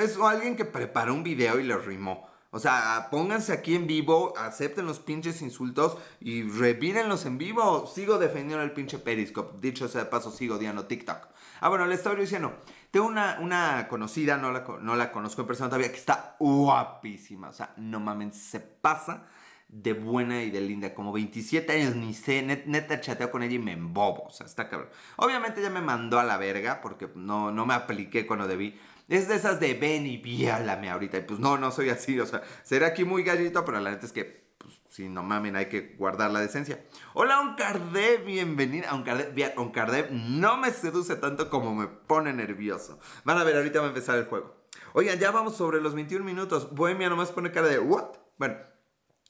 es 0.00 0.16
alguien 0.18 0.56
que 0.56 0.64
preparó 0.64 1.14
un 1.14 1.22
video 1.22 1.58
y 1.58 1.64
lo 1.64 1.78
rimó. 1.78 2.28
O 2.52 2.58
sea, 2.58 3.08
pónganse 3.10 3.52
aquí 3.52 3.76
en 3.76 3.86
vivo, 3.86 4.34
acepten 4.36 4.84
los 4.84 4.98
pinches 4.98 5.40
insultos 5.40 5.96
y 6.20 6.42
revírenlos 6.42 7.24
en 7.24 7.38
vivo. 7.38 7.86
Sigo 7.86 8.18
defendiendo 8.18 8.64
el 8.64 8.72
pinche 8.72 8.98
Periscope. 8.98 9.58
Dicho 9.60 9.86
sea 9.86 10.04
de 10.04 10.10
paso, 10.10 10.32
sigo 10.32 10.56
odiando 10.56 10.86
TikTok. 10.86 11.28
Ah, 11.60 11.68
bueno, 11.68 11.86
le 11.86 11.94
estaba 11.94 12.16
diciendo. 12.16 12.52
Tengo 12.90 13.06
una, 13.06 13.38
una 13.40 13.86
conocida, 13.88 14.36
no 14.36 14.50
la, 14.50 14.64
no 14.80 14.96
la 14.96 15.12
conozco 15.12 15.42
en 15.42 15.46
persona 15.46 15.68
todavía, 15.68 15.92
que 15.92 15.98
está 15.98 16.34
guapísima. 16.40 17.50
O 17.50 17.52
sea, 17.52 17.72
no 17.76 18.00
mames, 18.00 18.36
se 18.36 18.58
pasa 18.58 19.26
de 19.72 19.92
buena 19.92 20.42
y 20.42 20.50
de 20.50 20.60
linda. 20.60 20.94
Como 20.94 21.12
27 21.12 21.72
años, 21.72 21.94
ni 21.94 22.14
sé, 22.14 22.42
neta 22.42 23.00
chateo 23.00 23.30
con 23.30 23.42
ella 23.42 23.54
y 23.54 23.58
me 23.58 23.72
embobo. 23.72 24.24
O 24.24 24.30
sea, 24.30 24.46
está 24.46 24.68
cabrón. 24.68 24.90
Obviamente 25.16 25.62
ya 25.62 25.70
me 25.70 25.80
mandó 25.80 26.18
a 26.18 26.24
la 26.24 26.36
verga 26.36 26.80
porque 26.80 27.08
no, 27.14 27.52
no 27.52 27.66
me 27.66 27.74
apliqué 27.74 28.26
cuando 28.26 28.46
debí. 28.46 28.78
Es 29.08 29.28
de 29.28 29.36
esas 29.36 29.58
de 29.60 29.74
ven 29.74 30.06
y 30.06 30.18
viálame 30.18 30.90
ahorita. 30.90 31.18
Y 31.18 31.22
pues 31.22 31.40
no, 31.40 31.58
no 31.58 31.70
soy 31.70 31.90
así. 31.90 32.18
O 32.20 32.26
sea, 32.26 32.42
seré 32.62 32.86
aquí 32.86 33.04
muy 33.04 33.22
gallito, 33.22 33.64
pero 33.64 33.80
la 33.80 33.90
neta 33.90 34.06
es 34.06 34.12
que, 34.12 34.44
pues, 34.58 34.80
si 34.88 35.08
no 35.08 35.22
mamen, 35.22 35.56
hay 35.56 35.66
que 35.66 35.94
guardar 35.98 36.30
la 36.30 36.40
decencia. 36.40 36.84
Hola, 37.14 37.40
Oncardev, 37.40 38.24
bienvenida. 38.24 38.94
Oncardev, 38.94 39.52
Oncardev 39.56 40.12
no 40.12 40.56
me 40.58 40.70
seduce 40.70 41.16
tanto 41.16 41.50
como 41.50 41.74
me 41.74 41.86
pone 41.88 42.32
nervioso. 42.32 42.98
Van 43.24 43.38
a 43.38 43.44
ver, 43.44 43.56
ahorita 43.56 43.80
va 43.80 43.86
a 43.86 43.90
empezar 43.90 44.18
el 44.18 44.26
juego. 44.26 44.60
Oigan, 44.92 45.18
ya 45.18 45.30
vamos 45.30 45.56
sobre 45.56 45.80
los 45.80 45.94
21 45.94 46.24
minutos. 46.24 46.72
Bohemia 46.74 47.08
nomás 47.08 47.30
pone 47.30 47.52
cara 47.52 47.68
de, 47.68 47.78
¿what? 47.78 48.16
Bueno, 48.38 48.56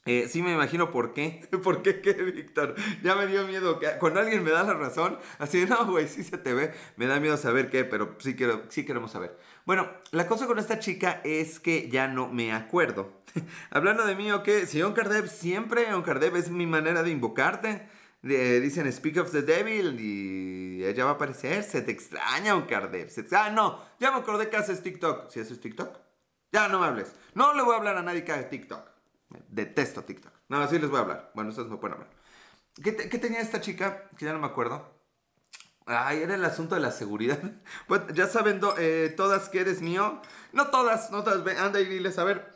eh, 0.05 0.27
sí 0.27 0.41
me 0.41 0.51
imagino 0.53 0.89
por 0.89 1.13
qué. 1.13 1.47
¿Por 1.63 1.83
qué 1.83 2.01
qué, 2.01 2.13
Víctor? 2.13 2.75
Ya 3.03 3.15
me 3.15 3.27
dio 3.27 3.45
miedo. 3.45 3.79
Que 3.79 3.97
cuando 3.99 4.19
alguien 4.19 4.43
me 4.43 4.51
da 4.51 4.63
la 4.63 4.73
razón, 4.73 5.19
así 5.37 5.59
de, 5.59 5.67
no, 5.67 5.85
güey, 5.85 6.07
sí 6.07 6.23
se 6.23 6.37
te 6.37 6.53
ve. 6.53 6.73
Me 6.97 7.05
da 7.05 7.19
miedo 7.19 7.37
saber 7.37 7.69
qué, 7.69 7.85
pero 7.85 8.15
sí, 8.19 8.35
quiero, 8.35 8.63
sí 8.69 8.83
queremos 8.83 9.11
saber. 9.11 9.37
Bueno, 9.65 9.89
la 10.11 10.27
cosa 10.27 10.47
con 10.47 10.57
esta 10.57 10.79
chica 10.79 11.21
es 11.23 11.59
que 11.59 11.87
ya 11.89 12.07
no 12.07 12.29
me 12.29 12.51
acuerdo. 12.51 13.21
Hablando 13.69 14.05
de 14.05 14.15
mí, 14.15 14.31
¿o 14.31 14.41
qué? 14.41 14.65
Si 14.65 14.81
Oncardev 14.81 15.27
siempre, 15.27 15.93
Oncardev 15.93 16.35
es 16.35 16.49
mi 16.49 16.65
manera 16.65 17.03
de 17.03 17.11
invocarte. 17.11 17.87
dicen 18.23 18.91
Speak 18.91 19.17
of 19.17 19.31
the 19.31 19.43
Devil 19.43 19.99
y 19.99 20.83
ella 20.83 21.05
va 21.05 21.11
a 21.11 21.13
aparecer. 21.13 21.63
Se 21.63 21.83
te 21.83 21.91
extraña, 21.91 22.55
Oncardev. 22.55 23.07
Ah, 23.33 23.51
no, 23.51 23.79
ya 23.99 24.09
me 24.09 24.17
acordé 24.17 24.49
que 24.49 24.57
haces 24.57 24.81
TikTok. 24.81 25.29
¿Si 25.29 25.39
haces 25.39 25.61
TikTok? 25.61 25.99
Ya 26.51 26.67
no 26.69 26.79
me 26.79 26.87
hables. 26.87 27.13
No 27.35 27.53
le 27.53 27.61
voy 27.61 27.75
a 27.75 27.77
hablar 27.77 27.97
a 27.97 28.01
nadie 28.01 28.25
que 28.25 28.31
haga 28.31 28.49
TikTok. 28.49 28.90
Detesto 29.49 30.03
TikTok. 30.03 30.33
No, 30.49 30.57
así 30.57 30.79
les 30.79 30.89
voy 30.89 30.99
a 30.99 31.01
hablar. 31.01 31.31
Bueno, 31.33 31.49
ustedes 31.49 31.69
me 31.69 31.77
pueden 31.77 31.95
hablar. 31.95 32.09
¿Qué, 32.83 32.91
tenía 32.93 33.41
esta 33.41 33.61
chica? 33.61 34.09
Que 34.17 34.25
ya 34.25 34.33
no 34.33 34.39
me 34.39 34.47
acuerdo. 34.47 34.99
Ay, 35.85 36.21
era 36.21 36.35
el 36.35 36.45
asunto 36.45 36.75
de 36.75 36.81
la 36.81 36.91
seguridad. 36.91 37.39
Pues 37.87 38.01
ya 38.13 38.27
saben 38.27 38.61
eh, 38.77 39.13
todas 39.15 39.49
que 39.49 39.61
eres 39.61 39.81
mío. 39.81 40.21
No 40.53 40.67
todas, 40.67 41.11
no 41.11 41.23
todas. 41.23 41.57
Anda 41.57 41.79
y 41.79 41.85
diles, 41.85 42.17
a 42.17 42.23
ver, 42.23 42.51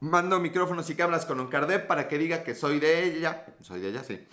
mando 0.00 0.38
micrófonos 0.40 0.88
y 0.90 0.96
cámaras 0.96 1.26
con 1.26 1.40
Oncardep 1.40 1.86
para 1.86 2.08
que 2.08 2.18
diga 2.18 2.42
que 2.44 2.54
soy 2.54 2.78
de 2.80 3.04
ella. 3.04 3.46
Soy 3.60 3.80
de 3.80 3.88
ella, 3.88 4.04
sí. 4.04 4.26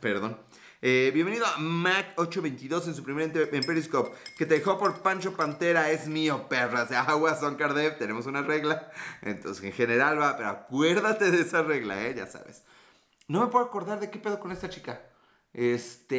perdón. 0.00 0.38
Eh, 0.88 1.10
bienvenido 1.12 1.44
a 1.44 1.56
Mac822 1.56 2.86
en 2.86 2.94
su 2.94 3.02
primer 3.02 3.36
en 3.52 3.64
Periscope. 3.64 4.16
Que 4.38 4.46
te 4.46 4.54
dejó 4.54 4.78
por 4.78 5.02
Pancho 5.02 5.34
Pantera 5.34 5.90
es 5.90 6.06
mío, 6.06 6.46
perra. 6.48 6.84
O 6.84 6.86
sea, 6.86 7.00
aguas 7.10 7.40
son 7.40 7.56
Cardev, 7.56 7.98
tenemos 7.98 8.26
una 8.26 8.42
regla. 8.42 8.92
Entonces, 9.22 9.64
en 9.64 9.72
general 9.72 10.20
va, 10.20 10.36
pero 10.36 10.50
acuérdate 10.50 11.32
de 11.32 11.42
esa 11.42 11.64
regla, 11.64 12.06
¿eh? 12.06 12.14
Ya 12.16 12.28
sabes. 12.28 12.62
No 13.26 13.40
me 13.40 13.48
puedo 13.48 13.64
acordar 13.64 13.98
de 13.98 14.10
qué 14.12 14.20
pedo 14.20 14.38
con 14.38 14.52
esta 14.52 14.68
chica. 14.70 15.02
Este. 15.52 16.18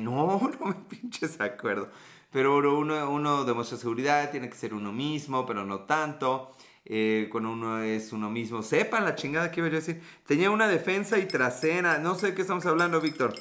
No, 0.00 0.50
no 0.60 0.66
me 0.66 0.74
pinches 0.74 1.40
acuerdo. 1.40 1.88
Pero 2.32 2.56
uno, 2.76 3.08
uno 3.08 3.44
demuestra 3.44 3.78
seguridad, 3.78 4.32
tiene 4.32 4.50
que 4.50 4.56
ser 4.56 4.74
uno 4.74 4.90
mismo, 4.92 5.46
pero 5.46 5.64
no 5.64 5.82
tanto 5.82 6.55
eh, 6.88 7.28
cuando 7.32 7.50
uno 7.50 7.82
es 7.82 8.12
uno 8.12 8.30
mismo. 8.30 8.62
Sepan 8.62 9.04
la 9.04 9.16
chingada 9.16 9.50
que 9.50 9.60
iba 9.60 9.66
a 9.66 9.70
decir. 9.70 10.00
Tenía 10.24 10.50
una 10.50 10.68
defensa 10.68 11.18
y 11.18 11.26
trasera. 11.26 11.98
No 11.98 12.14
sé 12.14 12.28
de 12.28 12.34
qué 12.34 12.42
estamos 12.42 12.64
hablando, 12.64 13.00
Víctor. 13.00 13.34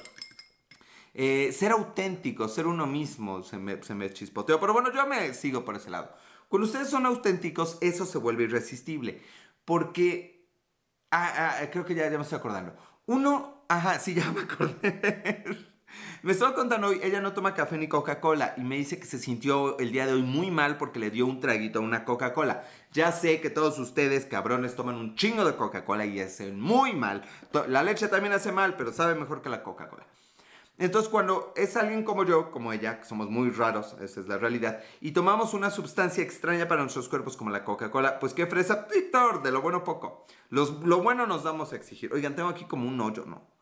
Eh, 1.13 1.51
ser 1.53 1.71
auténtico, 1.71 2.47
ser 2.49 2.67
uno 2.67 2.87
mismo, 2.87 3.41
se 3.43 3.57
me, 3.57 3.81
se 3.83 3.93
me 3.93 4.11
chispoteó. 4.11 4.59
Pero 4.59 4.73
bueno, 4.73 4.91
yo 4.91 5.05
me 5.05 5.33
sigo 5.35 5.63
por 5.63 5.75
ese 5.75 5.91
lado. 5.91 6.11
Cuando 6.49 6.65
ustedes 6.65 6.89
son 6.89 7.05
auténticos, 7.05 7.77
eso 7.81 8.05
se 8.05 8.17
vuelve 8.17 8.43
irresistible. 8.43 9.21
Porque. 9.63 10.49
Ah, 11.11 11.59
ah, 11.61 11.69
creo 11.71 11.85
que 11.85 11.95
ya, 11.95 12.09
ya 12.09 12.17
me 12.17 12.23
estoy 12.23 12.39
acordando. 12.39 12.75
Uno. 13.05 13.63
Ajá, 13.67 13.99
sí, 13.99 14.13
ya 14.15 14.31
me 14.31 14.41
acordé. 14.41 15.45
Me 16.23 16.31
estaba 16.31 16.55
contando 16.55 16.87
hoy, 16.87 16.99
ella 17.03 17.21
no 17.21 17.33
toma 17.33 17.53
café 17.53 17.77
ni 17.77 17.87
Coca-Cola 17.87 18.55
y 18.57 18.61
me 18.61 18.77
dice 18.77 18.99
que 18.99 19.05
se 19.05 19.19
sintió 19.19 19.77
el 19.77 19.91
día 19.91 20.07
de 20.07 20.13
hoy 20.13 20.23
muy 20.23 20.49
mal 20.49 20.77
porque 20.77 20.97
le 20.97 21.11
dio 21.11 21.25
un 21.27 21.39
traguito 21.39 21.79
a 21.79 21.81
una 21.83 22.03
Coca-Cola. 22.03 22.63
Ya 22.93 23.11
sé 23.11 23.41
que 23.41 23.49
todos 23.49 23.77
ustedes, 23.77 24.25
cabrones, 24.25 24.75
toman 24.75 24.95
un 24.95 25.15
chingo 25.15 25.45
de 25.45 25.55
Coca-Cola 25.55 26.05
y 26.05 26.19
hacen 26.19 26.59
muy 26.59 26.93
mal. 26.93 27.23
La 27.67 27.83
leche 27.83 28.07
también 28.07 28.33
hace 28.33 28.51
mal, 28.51 28.75
pero 28.75 28.91
sabe 28.91 29.15
mejor 29.15 29.41
que 29.41 29.49
la 29.49 29.61
Coca-Cola. 29.61 30.03
Entonces, 30.77 31.09
cuando 31.09 31.53
es 31.55 31.77
alguien 31.77 32.03
como 32.03 32.25
yo, 32.25 32.51
como 32.51 32.73
ella, 32.73 32.99
que 32.99 33.05
somos 33.05 33.29
muy 33.29 33.49
raros, 33.49 33.95
esa 34.01 34.19
es 34.19 34.27
la 34.27 34.37
realidad, 34.37 34.81
y 34.99 35.11
tomamos 35.11 35.53
una 35.53 35.69
sustancia 35.69 36.21
extraña 36.21 36.67
para 36.67 36.81
nuestros 36.81 37.07
cuerpos 37.07 37.37
como 37.37 37.49
la 37.49 37.63
Coca-Cola, 37.63 38.19
pues 38.19 38.33
qué 38.33 38.45
fresa, 38.45 38.87
Víctor, 38.93 39.41
de 39.41 39.51
lo 39.51 39.61
bueno 39.61 39.85
poco. 39.85 40.25
lo 40.49 41.01
bueno 41.01 41.27
nos 41.27 41.43
damos 41.43 41.71
a 41.71 41.77
exigir. 41.77 42.11
Oigan, 42.13 42.35
tengo 42.35 42.49
aquí 42.49 42.65
como 42.65 42.89
un 42.89 42.99
hoyo, 42.99 43.25
¿no? 43.25 43.54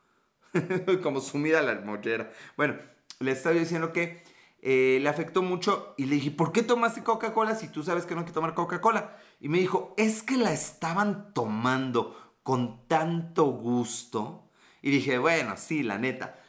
como 1.04 1.22
sumida 1.22 1.62
la 1.62 1.76
mollera. 1.82 2.32
Bueno, 2.58 2.76
le 3.20 3.32
estaba 3.32 3.56
diciendo 3.56 3.94
que 3.94 4.24
eh, 4.62 5.00
le 5.02 5.10
afectó 5.10 5.42
mucho 5.42 5.94
y 5.98 6.06
le 6.06 6.16
dije, 6.16 6.32
¿por 6.32 6.52
qué 6.52 6.64
tomaste 6.64 7.04
Coca-Cola 7.04 7.56
si 7.56 7.68
tú 7.68 7.84
sabes 7.84 8.06
que 8.06 8.16
no 8.16 8.22
hay 8.22 8.28
que 8.28 8.34
tomar 8.34 8.54
Coca-Cola? 8.54 9.18
Y 9.40 9.50
me 9.50 9.60
dijo, 9.60 9.94
es 9.98 10.24
que 10.24 10.38
la 10.38 10.54
estaban 10.54 11.34
tomando 11.34 12.36
con 12.44 12.88
tanto 12.88 13.46
gusto. 13.46 14.50
Y 14.82 14.92
dije, 14.92 15.18
bueno, 15.18 15.56
sí, 15.58 15.84
la 15.84 15.98
neta. 15.98 16.40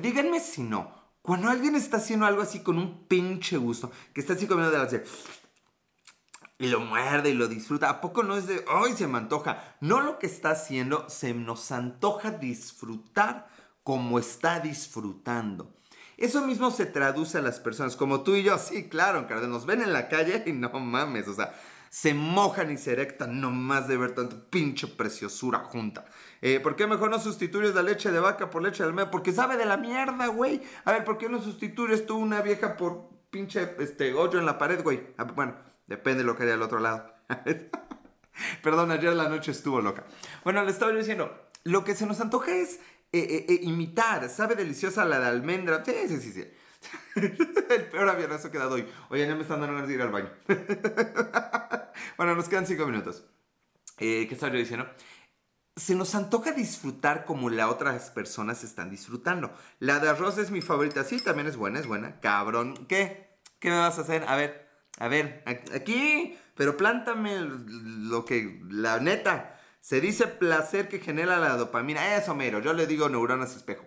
Díganme 0.00 0.40
si 0.40 0.62
no. 0.62 1.04
Cuando 1.22 1.48
alguien 1.48 1.74
está 1.74 1.96
haciendo 1.96 2.26
algo 2.26 2.42
así 2.42 2.60
con 2.60 2.78
un 2.78 3.06
pinche 3.06 3.56
gusto, 3.56 3.90
que 4.12 4.20
está 4.20 4.34
así 4.34 4.46
comiendo 4.46 4.70
de 4.70 4.78
la 4.78 4.84
y 6.58 6.68
lo 6.68 6.80
muerde 6.80 7.30
y 7.30 7.34
lo 7.34 7.48
disfruta. 7.48 7.90
¿A 7.90 8.00
poco 8.00 8.22
no 8.22 8.36
es 8.36 8.46
de, 8.46 8.64
ay, 8.68 8.92
se 8.92 9.06
me 9.06 9.18
antoja? 9.18 9.76
No 9.80 10.00
lo 10.00 10.18
que 10.18 10.26
está 10.26 10.50
haciendo, 10.50 11.08
se 11.08 11.34
nos 11.34 11.72
antoja 11.72 12.30
disfrutar 12.30 13.48
como 13.82 14.18
está 14.18 14.60
disfrutando. 14.60 15.74
Eso 16.16 16.46
mismo 16.46 16.70
se 16.70 16.86
traduce 16.86 17.38
a 17.38 17.42
las 17.42 17.58
personas, 17.58 17.96
como 17.96 18.22
tú 18.22 18.36
y 18.36 18.44
yo, 18.44 18.56
sí, 18.58 18.88
claro, 18.88 19.26
nos 19.48 19.66
ven 19.66 19.82
en 19.82 19.92
la 19.92 20.08
calle 20.08 20.44
y 20.46 20.52
no 20.52 20.70
mames, 20.70 21.26
o 21.26 21.34
sea, 21.34 21.52
se 21.90 22.14
mojan 22.14 22.70
y 22.70 22.76
se 22.76 22.92
erectan 22.92 23.40
nomás 23.40 23.88
de 23.88 23.96
ver 23.96 24.14
tanto 24.14 24.48
pinche 24.48 24.86
preciosura 24.86 25.60
junta. 25.60 26.04
Eh, 26.40 26.60
¿Por 26.60 26.76
qué 26.76 26.86
mejor 26.86 27.10
no 27.10 27.18
sustituyes 27.18 27.74
la 27.74 27.82
leche 27.82 28.10
de 28.10 28.20
vaca 28.20 28.50
por 28.50 28.62
leche 28.62 28.82
de 28.82 28.88
almendra? 28.88 29.10
Porque 29.10 29.32
sabe 29.32 29.56
de 29.56 29.64
la 29.64 29.76
mierda, 29.76 30.26
güey. 30.28 30.60
A 30.84 30.92
ver, 30.92 31.04
¿por 31.04 31.18
qué 31.18 31.28
no 31.28 31.40
sustituyes 31.40 32.06
tú 32.06 32.16
una 32.16 32.42
vieja 32.42 32.76
por 32.76 33.10
pinche 33.30 33.76
este, 33.78 34.12
hoyo 34.12 34.38
en 34.38 34.46
la 34.46 34.58
pared, 34.58 34.82
güey? 34.82 35.06
Ah, 35.18 35.24
bueno, 35.24 35.54
Depende 35.86 36.18
de 36.18 36.24
lo 36.24 36.36
que 36.36 36.44
haya 36.44 36.54
al 36.54 36.62
otro 36.62 36.80
lado. 36.80 37.14
Perdón, 38.62 38.90
ayer 38.90 39.12
la 39.12 39.28
noche 39.28 39.52
estuvo 39.52 39.80
loca. 39.80 40.04
Bueno, 40.42 40.62
le 40.64 40.70
estaba 40.70 40.92
diciendo, 40.92 41.50
lo 41.64 41.84
que 41.84 41.94
se 41.94 42.06
nos 42.06 42.20
antoja 42.20 42.52
es 42.52 42.80
eh, 43.12 43.18
eh, 43.20 43.46
eh, 43.48 43.60
imitar. 43.62 44.28
Sabe 44.28 44.54
deliciosa 44.54 45.04
la 45.04 45.20
de 45.20 45.26
almendra. 45.26 45.84
Sí, 45.84 45.92
sí, 46.08 46.18
sí, 46.18 46.32
sí. 46.32 46.44
El 47.70 47.86
peor 47.86 48.08
avionazo 48.08 48.50
que 48.50 48.56
he 48.56 48.60
dado 48.60 48.74
hoy. 48.74 48.86
Oye, 49.08 49.26
ya 49.26 49.34
me 49.34 49.42
están 49.42 49.60
dando 49.60 49.74
ganas 49.74 49.88
de 49.88 49.94
ir 49.94 50.02
al 50.02 50.10
baño. 50.10 50.30
bueno, 52.16 52.34
nos 52.34 52.48
quedan 52.48 52.66
cinco 52.66 52.86
minutos. 52.86 53.24
¿Qué 53.96 54.28
estaba 54.30 54.52
yo 54.52 54.58
diciendo? 54.58 54.88
Se 55.76 55.94
nos 55.94 56.14
antoja 56.14 56.52
disfrutar 56.52 57.24
como 57.24 57.50
las 57.50 57.70
otras 57.70 58.10
personas 58.10 58.64
están 58.64 58.90
disfrutando. 58.90 59.52
La 59.78 60.00
de 60.00 60.08
arroz 60.08 60.38
es 60.38 60.50
mi 60.50 60.60
favorita. 60.60 61.04
Sí, 61.04 61.20
también 61.20 61.46
es 61.46 61.56
buena, 61.56 61.78
es 61.78 61.86
buena. 61.86 62.20
Cabrón. 62.20 62.86
¿Qué? 62.88 63.38
¿Qué 63.60 63.70
me 63.70 63.78
vas 63.78 63.98
a 63.98 64.02
hacer? 64.02 64.24
A 64.28 64.36
ver, 64.36 64.63
a 64.98 65.08
ver, 65.08 65.42
aquí, 65.46 66.38
pero 66.54 66.76
plántame 66.76 67.40
lo 67.40 68.24
que, 68.24 68.60
la 68.68 69.00
neta, 69.00 69.58
se 69.80 70.00
dice 70.00 70.26
placer 70.26 70.88
que 70.88 71.00
genera 71.00 71.38
la 71.38 71.56
dopamina. 71.56 72.16
Eso, 72.16 72.34
mero, 72.34 72.60
yo 72.60 72.72
le 72.72 72.86
digo 72.86 73.08
neuronas 73.08 73.56
espejo. 73.56 73.84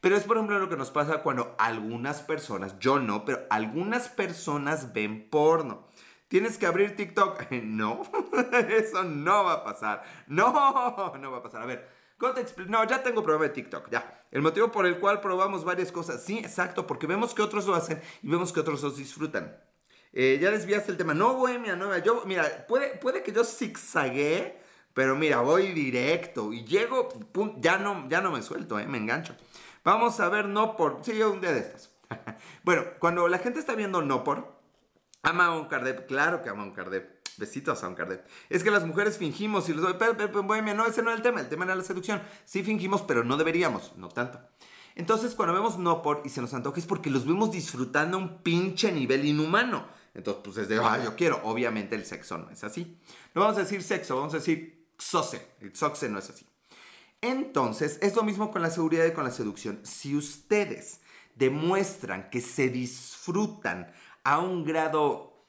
Pero 0.00 0.16
es 0.16 0.24
por 0.24 0.36
ejemplo 0.36 0.58
lo 0.58 0.68
que 0.68 0.76
nos 0.76 0.90
pasa 0.90 1.22
cuando 1.22 1.54
algunas 1.58 2.22
personas, 2.22 2.78
yo 2.78 2.98
no, 2.98 3.24
pero 3.24 3.46
algunas 3.50 4.08
personas 4.08 4.92
ven 4.92 5.28
porno. 5.30 5.88
Tienes 6.28 6.58
que 6.58 6.66
abrir 6.66 6.96
TikTok. 6.96 7.50
No, 7.62 8.02
eso 8.68 9.02
no 9.04 9.44
va 9.44 9.54
a 9.54 9.64
pasar. 9.64 10.02
No, 10.26 11.14
no 11.18 11.30
va 11.30 11.38
a 11.38 11.42
pasar. 11.42 11.62
A 11.62 11.66
ver, 11.66 11.88
¿cómo 12.18 12.32
te 12.32 12.40
explico? 12.40 12.70
No, 12.70 12.84
ya 12.84 13.02
tengo 13.02 13.22
problema 13.22 13.44
de 13.44 13.54
TikTok, 13.54 13.90
ya. 13.90 14.24
El 14.30 14.42
motivo 14.42 14.70
por 14.70 14.86
el 14.86 14.98
cual 14.98 15.20
probamos 15.20 15.64
varias 15.64 15.92
cosas. 15.92 16.22
Sí, 16.22 16.38
exacto, 16.38 16.86
porque 16.86 17.06
vemos 17.06 17.34
que 17.34 17.42
otros 17.42 17.66
lo 17.66 17.74
hacen 17.74 18.00
y 18.22 18.28
vemos 18.28 18.52
que 18.52 18.60
otros 18.60 18.82
los 18.82 18.96
disfrutan. 18.96 19.56
Eh, 20.12 20.38
ya 20.40 20.50
desviaste 20.50 20.92
el 20.92 20.96
tema. 20.96 21.14
No, 21.14 21.34
bohemia, 21.34 21.76
no. 21.76 21.96
Yo, 21.98 22.24
mira, 22.26 22.66
puede, 22.66 22.96
puede 22.96 23.22
que 23.22 23.32
yo 23.32 23.44
zigzaguee, 23.44 24.58
pero 24.92 25.16
mira, 25.16 25.40
voy 25.40 25.72
directo 25.72 26.52
y 26.52 26.64
llego, 26.64 27.08
ya, 27.58 27.78
no, 27.78 28.08
ya 28.08 28.20
no 28.20 28.32
me 28.32 28.42
suelto, 28.42 28.78
eh, 28.78 28.86
me 28.86 28.98
engancho. 28.98 29.36
Vamos 29.84 30.20
a 30.20 30.28
ver 30.28 30.46
no 30.46 30.76
por. 30.76 31.00
Sí, 31.02 31.20
un 31.22 31.40
día 31.40 31.52
de 31.52 31.60
estas. 31.60 31.90
bueno, 32.64 32.84
cuando 32.98 33.28
la 33.28 33.38
gente 33.38 33.60
está 33.60 33.74
viendo 33.74 34.02
no 34.02 34.24
por, 34.24 34.60
ama 35.22 35.46
a 35.46 35.56
un 35.56 35.66
Kardec, 35.66 36.06
claro 36.06 36.42
que 36.42 36.50
ama 36.50 36.62
a 36.62 36.66
un 36.66 36.72
Kardec. 36.72 37.20
Besitos 37.36 37.82
a 37.82 37.88
un 37.88 37.94
Kardec. 37.94 38.22
Es 38.50 38.62
que 38.62 38.70
las 38.70 38.84
mujeres 38.84 39.16
fingimos 39.16 39.66
y 39.70 39.72
los 39.72 39.94
pero, 39.94 40.42
bohemia, 40.42 40.74
no, 40.74 40.84
ese 40.86 41.02
no 41.02 41.10
es 41.10 41.16
el 41.16 41.22
tema, 41.22 41.40
el 41.40 41.48
tema 41.48 41.64
era 41.64 41.74
la 41.74 41.82
seducción. 41.82 42.20
Sí 42.44 42.62
fingimos, 42.62 43.00
pero 43.00 43.24
no 43.24 43.38
deberíamos, 43.38 43.96
no 43.96 44.08
tanto. 44.08 44.40
Entonces, 44.94 45.34
cuando 45.34 45.54
vemos 45.54 45.78
no 45.78 46.02
por 46.02 46.20
y 46.26 46.28
se 46.28 46.42
nos 46.42 46.52
antoja 46.52 46.78
es 46.78 46.84
porque 46.84 47.08
los 47.08 47.24
vemos 47.24 47.50
disfrutando 47.50 48.18
a 48.18 48.20
un 48.20 48.42
pinche 48.42 48.92
nivel 48.92 49.24
inhumano. 49.24 49.86
Entonces, 50.14 50.42
pues 50.44 50.56
es 50.58 50.68
de, 50.68 50.78
ah, 50.78 51.00
yo 51.02 51.16
quiero. 51.16 51.40
Obviamente 51.44 51.94
el 51.94 52.04
sexo 52.04 52.38
no 52.38 52.50
es 52.50 52.64
así. 52.64 52.98
No 53.34 53.42
vamos 53.42 53.56
a 53.58 53.60
decir 53.60 53.82
sexo, 53.82 54.16
vamos 54.16 54.34
a 54.34 54.38
decir 54.38 54.86
xose. 54.98 55.40
El 55.60 55.74
xoxe 55.74 56.08
no 56.08 56.18
es 56.18 56.30
así. 56.30 56.46
Entonces, 57.20 57.98
es 58.00 58.16
lo 58.16 58.22
mismo 58.22 58.50
con 58.50 58.62
la 58.62 58.70
seguridad 58.70 59.06
y 59.06 59.12
con 59.12 59.24
la 59.24 59.30
seducción. 59.30 59.80
Si 59.84 60.16
ustedes 60.16 61.00
demuestran 61.34 62.30
que 62.30 62.40
se 62.40 62.68
disfrutan 62.68 63.92
a 64.24 64.38
un 64.38 64.64
grado 64.64 65.46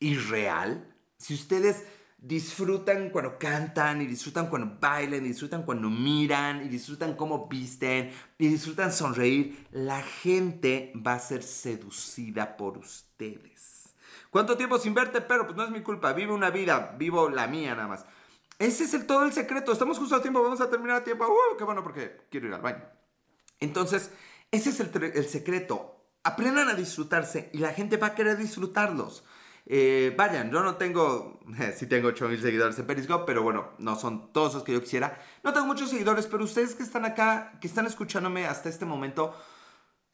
irreal, 0.00 0.94
si 1.18 1.34
ustedes 1.34 1.84
disfrutan 2.18 3.10
cuando 3.10 3.36
cantan 3.36 4.00
y 4.00 4.06
disfrutan 4.06 4.48
cuando 4.48 4.78
bailan 4.80 5.24
y 5.24 5.28
disfrutan 5.28 5.64
cuando 5.64 5.90
miran 5.90 6.64
y 6.64 6.68
disfrutan 6.68 7.16
cómo 7.16 7.48
visten 7.48 8.10
y 8.38 8.48
disfrutan 8.48 8.92
sonreír, 8.92 9.66
la 9.72 10.02
gente 10.02 10.92
va 10.96 11.14
a 11.14 11.18
ser 11.18 11.42
seducida 11.42 12.56
por 12.56 12.78
ustedes. 12.78 13.81
¿Cuánto 14.32 14.56
tiempo 14.56 14.78
sin 14.78 14.94
verte? 14.94 15.20
Pero 15.20 15.44
pues 15.44 15.54
no 15.58 15.62
es 15.62 15.70
mi 15.70 15.82
culpa. 15.82 16.14
Vive 16.14 16.32
una 16.32 16.48
vida, 16.48 16.94
vivo 16.96 17.28
la 17.28 17.46
mía 17.46 17.74
nada 17.74 17.86
más. 17.86 18.06
Ese 18.58 18.84
es 18.84 18.94
el, 18.94 19.04
todo 19.04 19.24
el 19.24 19.32
secreto. 19.34 19.72
Estamos 19.72 19.98
justo 19.98 20.16
a 20.16 20.22
tiempo, 20.22 20.42
vamos 20.42 20.62
a 20.62 20.70
terminar 20.70 20.96
a 20.96 21.04
tiempo. 21.04 21.26
¡Uh, 21.26 21.58
qué 21.58 21.64
bueno 21.64 21.82
porque 21.82 22.16
quiero 22.30 22.46
ir 22.46 22.54
al 22.54 22.62
baño! 22.62 22.82
Entonces, 23.60 24.10
ese 24.50 24.70
es 24.70 24.80
el, 24.80 25.28
secreto. 25.28 26.06
Aprendan 26.24 26.70
a 26.70 26.74
disfrutarse 26.74 27.50
y 27.52 27.58
la 27.58 27.74
gente 27.74 27.98
va 27.98 28.06
a 28.06 28.14
querer 28.14 28.38
disfrutarlos. 28.38 29.22
Eh, 29.66 30.14
vayan, 30.16 30.50
yo 30.50 30.62
no 30.62 30.76
tengo, 30.76 31.38
sí 31.76 31.86
tengo 31.86 32.08
8000 32.08 32.40
seguidores 32.40 32.78
en 32.78 32.86
Periscope, 32.86 33.24
pero 33.26 33.42
bueno, 33.42 33.72
no 33.76 33.96
son 33.96 34.32
todos 34.32 34.54
los 34.54 34.62
que 34.62 34.72
yo 34.72 34.80
quisiera. 34.80 35.20
No 35.44 35.52
tengo 35.52 35.66
muchos 35.66 35.90
seguidores, 35.90 36.26
pero 36.26 36.44
ustedes 36.44 36.74
que 36.74 36.84
están 36.84 37.04
acá, 37.04 37.52
que 37.60 37.66
están 37.66 37.84
escuchándome 37.84 38.46
hasta 38.46 38.70
este 38.70 38.86
momento, 38.86 39.36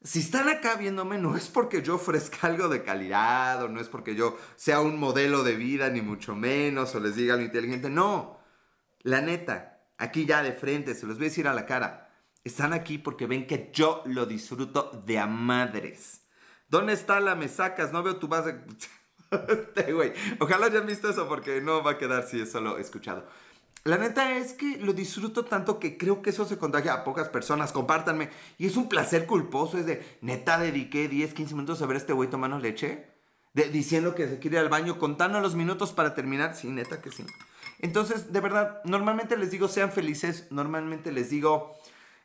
si 0.01 0.19
están 0.19 0.47
acá 0.47 0.75
viéndome, 0.75 1.17
no 1.17 1.35
es 1.35 1.47
porque 1.47 1.81
yo 1.81 1.95
ofrezca 1.95 2.39
algo 2.47 2.69
de 2.69 2.83
calidad 2.83 3.63
o 3.63 3.67
no 3.67 3.81
es 3.81 3.89
porque 3.89 4.15
yo 4.15 4.37
sea 4.55 4.81
un 4.81 4.97
modelo 4.97 5.43
de 5.43 5.55
vida, 5.55 5.89
ni 5.89 6.01
mucho 6.01 6.35
menos, 6.35 6.95
o 6.95 6.99
les 6.99 7.15
diga 7.15 7.33
algo 7.33 7.45
inteligente. 7.45 7.89
No, 7.89 8.39
la 9.01 9.21
neta, 9.21 9.81
aquí 9.97 10.25
ya 10.25 10.41
de 10.43 10.53
frente, 10.53 10.95
se 10.95 11.05
los 11.05 11.17
voy 11.17 11.25
a 11.25 11.29
decir 11.29 11.47
a 11.47 11.53
la 11.53 11.65
cara. 11.65 12.09
Están 12.43 12.73
aquí 12.73 12.97
porque 12.97 13.27
ven 13.27 13.47
que 13.47 13.69
yo 13.73 14.01
lo 14.05 14.25
disfruto 14.25 15.03
de 15.05 15.19
a 15.19 15.27
madres. 15.27 16.25
¿Dónde 16.69 16.93
está 16.93 17.19
la 17.19 17.35
me 17.35 17.49
sacas? 17.49 17.91
No 17.91 18.01
veo 18.01 18.17
tu 18.17 18.27
base. 18.27 18.61
este. 19.49 19.93
Ojalá 20.39 20.67
hayan 20.67 20.85
visto 20.85 21.09
eso 21.09 21.27
porque 21.27 21.61
no 21.61 21.83
va 21.83 21.91
a 21.91 21.97
quedar 21.97 22.27
si 22.27 22.39
es 22.39 22.51
solo 22.51 22.77
escuchado. 22.77 23.27
La 23.85 23.97
neta 23.97 24.37
es 24.37 24.53
que 24.53 24.77
lo 24.77 24.93
disfruto 24.93 25.45
tanto 25.45 25.79
que 25.79 25.97
creo 25.97 26.21
que 26.21 26.31
eso 26.31 26.45
se 26.45 26.57
contagia 26.57 26.93
a 26.93 27.03
pocas 27.03 27.29
personas. 27.29 27.71
Compártanme. 27.71 28.29
Y 28.57 28.67
es 28.67 28.75
un 28.77 28.89
placer 28.89 29.25
culposo. 29.25 29.77
Es 29.77 29.85
de, 29.85 30.03
neta, 30.21 30.59
dediqué 30.59 31.07
10, 31.07 31.33
15 31.33 31.55
minutos 31.55 31.81
a 31.81 31.85
ver 31.85 31.95
a 31.95 31.99
este 31.99 32.13
güey 32.13 32.29
tomando 32.29 32.59
leche. 32.59 33.07
De, 33.53 33.69
diciendo 33.69 34.15
que 34.15 34.27
se 34.27 34.39
quiere 34.39 34.57
ir 34.57 34.63
al 34.63 34.69
baño, 34.69 34.99
contando 34.99 35.39
los 35.39 35.55
minutos 35.55 35.93
para 35.93 36.13
terminar. 36.13 36.55
Sí, 36.55 36.67
neta 36.69 37.01
que 37.01 37.11
sí. 37.11 37.25
Entonces, 37.79 38.33
de 38.33 38.39
verdad, 38.41 38.81
normalmente 38.83 39.37
les 39.37 39.51
digo, 39.51 39.67
sean 39.67 39.91
felices. 39.91 40.47
Normalmente 40.51 41.11
les 41.11 41.29
digo, 41.29 41.77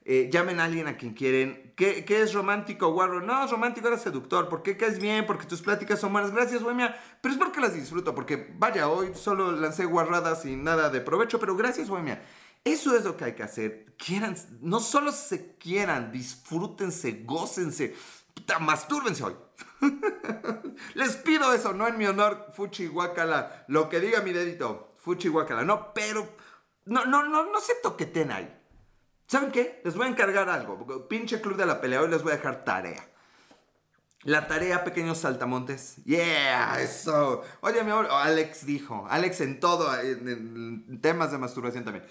eh, 0.07 0.29
llamen 0.31 0.61
a 0.61 0.65
alguien 0.65 0.87
a 0.87 0.97
quien 0.97 1.15
quieren. 1.15 1.73
¿Qué, 1.77 2.05
es 2.09 2.35
romántico, 2.35 2.93
guarro? 2.93 3.23
No, 3.23 3.47
romántico 3.47 3.89
era 3.89 3.99
seductor. 3.99 4.49
¿Por 4.49 4.63
qué 4.63 4.77
caes 4.77 4.99
bien? 4.99 5.25
Porque 5.27 5.47
tus 5.47 5.63
pláticas 5.63 5.99
son 5.99 6.13
buenas. 6.13 6.31
Gracias, 6.33 6.63
Bohemia. 6.63 6.95
Pero 7.23 7.33
es 7.33 7.41
porque 7.41 7.61
las 7.61 7.75
disfruto. 7.75 8.15
Porque, 8.15 8.55
vaya, 8.59 8.89
hoy 8.89 9.13
solo 9.15 9.53
lancé 9.53 9.87
guarradas 9.87 10.45
y 10.45 10.57
nada 10.57 10.91
de 10.91 11.01
provecho. 11.01 11.41
Pero 11.41 11.57
gracias, 11.57 11.89
Bohemia. 11.89 12.23
Eso 12.65 12.97
es 12.97 13.05
lo 13.05 13.17
que 13.17 13.25
hay 13.25 13.35
que 13.35 13.43
hacer. 13.43 13.95
Quieran, 13.97 14.37
no 14.61 14.81
solo 14.81 15.11
se 15.11 15.57
quieran, 15.57 16.13
disfrútense, 16.13 17.23
gócense. 17.25 17.95
Mastúrbense 18.61 19.25
hoy. 19.25 19.37
Les 20.95 21.17
pido 21.17 21.53
eso, 21.55 21.73
no 21.73 21.89
en 21.89 21.97
mi 21.97 22.07
honor, 22.07 22.49
fuchi. 22.53 22.91
Lo 23.69 23.89
que 23.89 24.01
diga 24.01 24.21
mi 24.21 24.33
dedito, 24.33 24.95
fuchi. 24.99 25.31
No, 25.65 25.95
pero 25.95 26.29
no, 26.87 27.07
no, 27.07 27.23
no, 27.23 27.51
no 27.51 27.61
se 27.61 27.75
toqueten 27.83 28.33
ahí. 28.33 28.64
¿Saben 29.27 29.51
qué? 29.51 29.81
Les 29.85 29.95
voy 29.95 30.07
a 30.07 30.11
encargar 30.11 30.49
algo. 30.49 31.09
Pinche 31.09 31.41
club 31.41 31.57
de 31.57 31.67
la 31.67 31.81
pelea, 31.81 32.03
hoy 32.03 32.09
les 32.09 32.23
voy 32.23 32.33
a 32.33 32.37
dejar 32.37 32.65
tarea. 32.65 33.05
La 34.25 34.47
tarea, 34.47 34.85
pequeños 34.85 35.19
saltamontes. 35.19 35.97
Yeah, 36.05 36.81
eso. 36.81 37.43
Oye, 37.61 37.85
mi 37.85 37.91
amor, 37.91 38.09
Alex 38.11 38.65
dijo. 38.65 39.07
Alex 39.11 39.41
en 39.43 39.61
todo, 39.61 39.95
en, 40.01 41.01
temas 41.03 41.31
de 41.31 41.39
masturbación 41.39 41.85
también. 41.85 42.07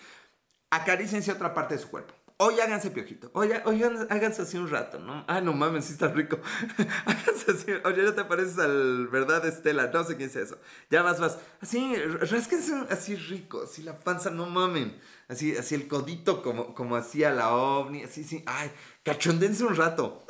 Acarícense 0.69 1.32
otra 1.32 1.54
parte 1.54 1.76
de 1.76 1.82
su 1.82 1.89
cuerpo. 1.89 2.13
Hoy 2.37 2.59
háganse 2.59 2.89
piojito. 2.91 3.29
Oye, 3.33 3.61
oye, 3.65 3.85
háganse 4.09 4.41
así 4.41 4.57
un 4.57 4.69
rato, 4.69 4.99
¿no? 4.99 5.23
Ah, 5.27 5.39
no 5.39 5.53
mames, 5.53 5.85
sí 5.85 5.93
está 5.93 6.07
rico. 6.07 6.39
háganse 7.05 7.51
así. 7.51 7.71
Oye, 7.85 8.03
ya 8.03 8.15
te 8.15 8.23
pareces 8.25 8.57
al 8.59 9.07
verdad 9.07 9.45
Estela. 9.45 9.87
No 9.87 10.03
sé 10.03 10.17
quién 10.17 10.29
es 10.29 10.35
eso. 10.35 10.57
Ya 10.89 11.03
vas, 11.03 11.19
vas. 11.19 11.37
Así, 11.61 11.95
rásquense 11.95 12.73
así 12.89 13.15
rico. 13.15 13.63
Así 13.63 13.83
la 13.83 13.95
panza, 13.95 14.31
no 14.31 14.47
mamen. 14.47 14.99
Así, 15.27 15.55
así 15.55 15.75
el 15.75 15.87
codito 15.87 16.41
como, 16.41 16.73
como 16.73 16.95
hacía 16.95 17.31
la 17.31 17.53
ovni. 17.53 18.03
Así, 18.03 18.23
sí. 18.23 18.43
Ay, 18.47 18.71
cachondense 19.03 19.63
un 19.63 19.75
rato. 19.75 20.25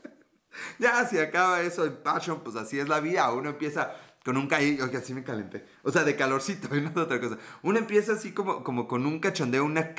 ya, 0.78 1.06
si 1.06 1.18
acaba 1.18 1.60
eso 1.60 1.84
en 1.84 1.96
Passion, 1.96 2.40
pues 2.40 2.56
así 2.56 2.78
es 2.78 2.88
la 2.88 3.00
vida. 3.00 3.30
Uno 3.32 3.50
empieza 3.50 3.94
con 4.24 4.36
un 4.36 4.46
caí, 4.46 4.78
oye, 4.80 4.96
así 4.96 5.14
me 5.14 5.24
calenté. 5.24 5.64
O 5.82 5.90
sea, 5.90 6.04
de 6.04 6.16
calorcito, 6.16 6.68
no 6.74 6.90
de 6.90 7.00
otra 7.00 7.20
cosa. 7.20 7.38
Uno 7.62 7.78
empieza 7.78 8.12
así 8.12 8.32
como, 8.32 8.62
como 8.62 8.86
con 8.86 9.06
un 9.06 9.18
cachondeo, 9.18 9.64
una, 9.64 9.94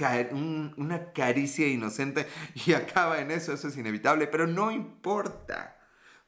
una 0.77 1.11
caricia 1.11 1.67
inocente 1.67 2.27
y 2.65 2.73
acaba 2.73 3.19
en 3.19 3.31
eso, 3.31 3.53
eso 3.53 3.67
es 3.67 3.77
inevitable, 3.77 4.27
pero 4.27 4.47
no 4.47 4.71
importa. 4.71 5.77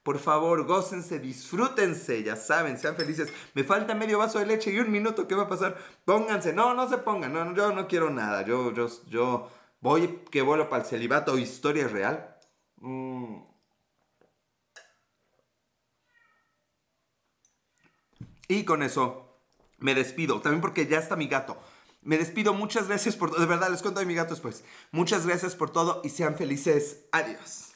Por 0.02 0.20
favor, 0.20 0.66
gócense, 0.66 1.20
disfrútense, 1.20 2.24
ya 2.24 2.36
saben, 2.36 2.78
sean 2.78 2.96
felices. 2.96 3.32
Me 3.54 3.64
falta 3.64 3.96
medio 3.96 4.18
vaso 4.18 4.38
de 4.40 4.46
leche 4.46 4.72
y 4.72 4.80
un 4.80 4.92
minuto, 4.92 5.28
¿qué 5.28 5.36
va 5.36 5.44
a 5.44 5.48
pasar? 5.48 5.78
Pónganse, 6.04 6.52
no, 6.52 6.74
no 6.74 6.90
se 6.90 6.98
pongan, 6.98 7.32
no, 7.32 7.56
yo 7.56 7.72
no 7.72 7.88
quiero 7.88 8.10
nada, 8.10 8.44
yo, 8.44 8.74
yo, 8.74 8.90
yo 9.08 9.50
voy 9.80 10.20
que 10.30 10.42
vuelo 10.42 10.68
para 10.70 10.84
el 10.84 10.90
celibato, 10.90 11.38
historia 11.38 11.88
real. 11.88 12.36
Mm. 12.82 13.53
Y 18.54 18.66
con 18.66 18.84
eso 18.84 19.40
me 19.80 19.96
despido. 19.96 20.40
También 20.40 20.62
porque 20.62 20.86
ya 20.86 21.00
está 21.00 21.16
mi 21.16 21.28
gato. 21.28 21.58
Me 22.04 22.20
despido. 22.20 22.54
Muchas 22.54 22.88
gracias 22.88 23.16
por 23.16 23.32
todo. 23.32 23.40
De 23.40 23.48
verdad, 23.48 23.70
les 23.72 23.82
cuento 23.82 24.00
de 24.00 24.06
mi 24.06 24.14
gato 24.14 24.36
después. 24.36 24.64
Muchas 24.92 25.26
gracias 25.26 25.56
por 25.56 25.72
todo 25.72 26.02
y 26.04 26.10
sean 26.10 26.36
felices. 26.36 27.06
Adiós. 27.12 27.73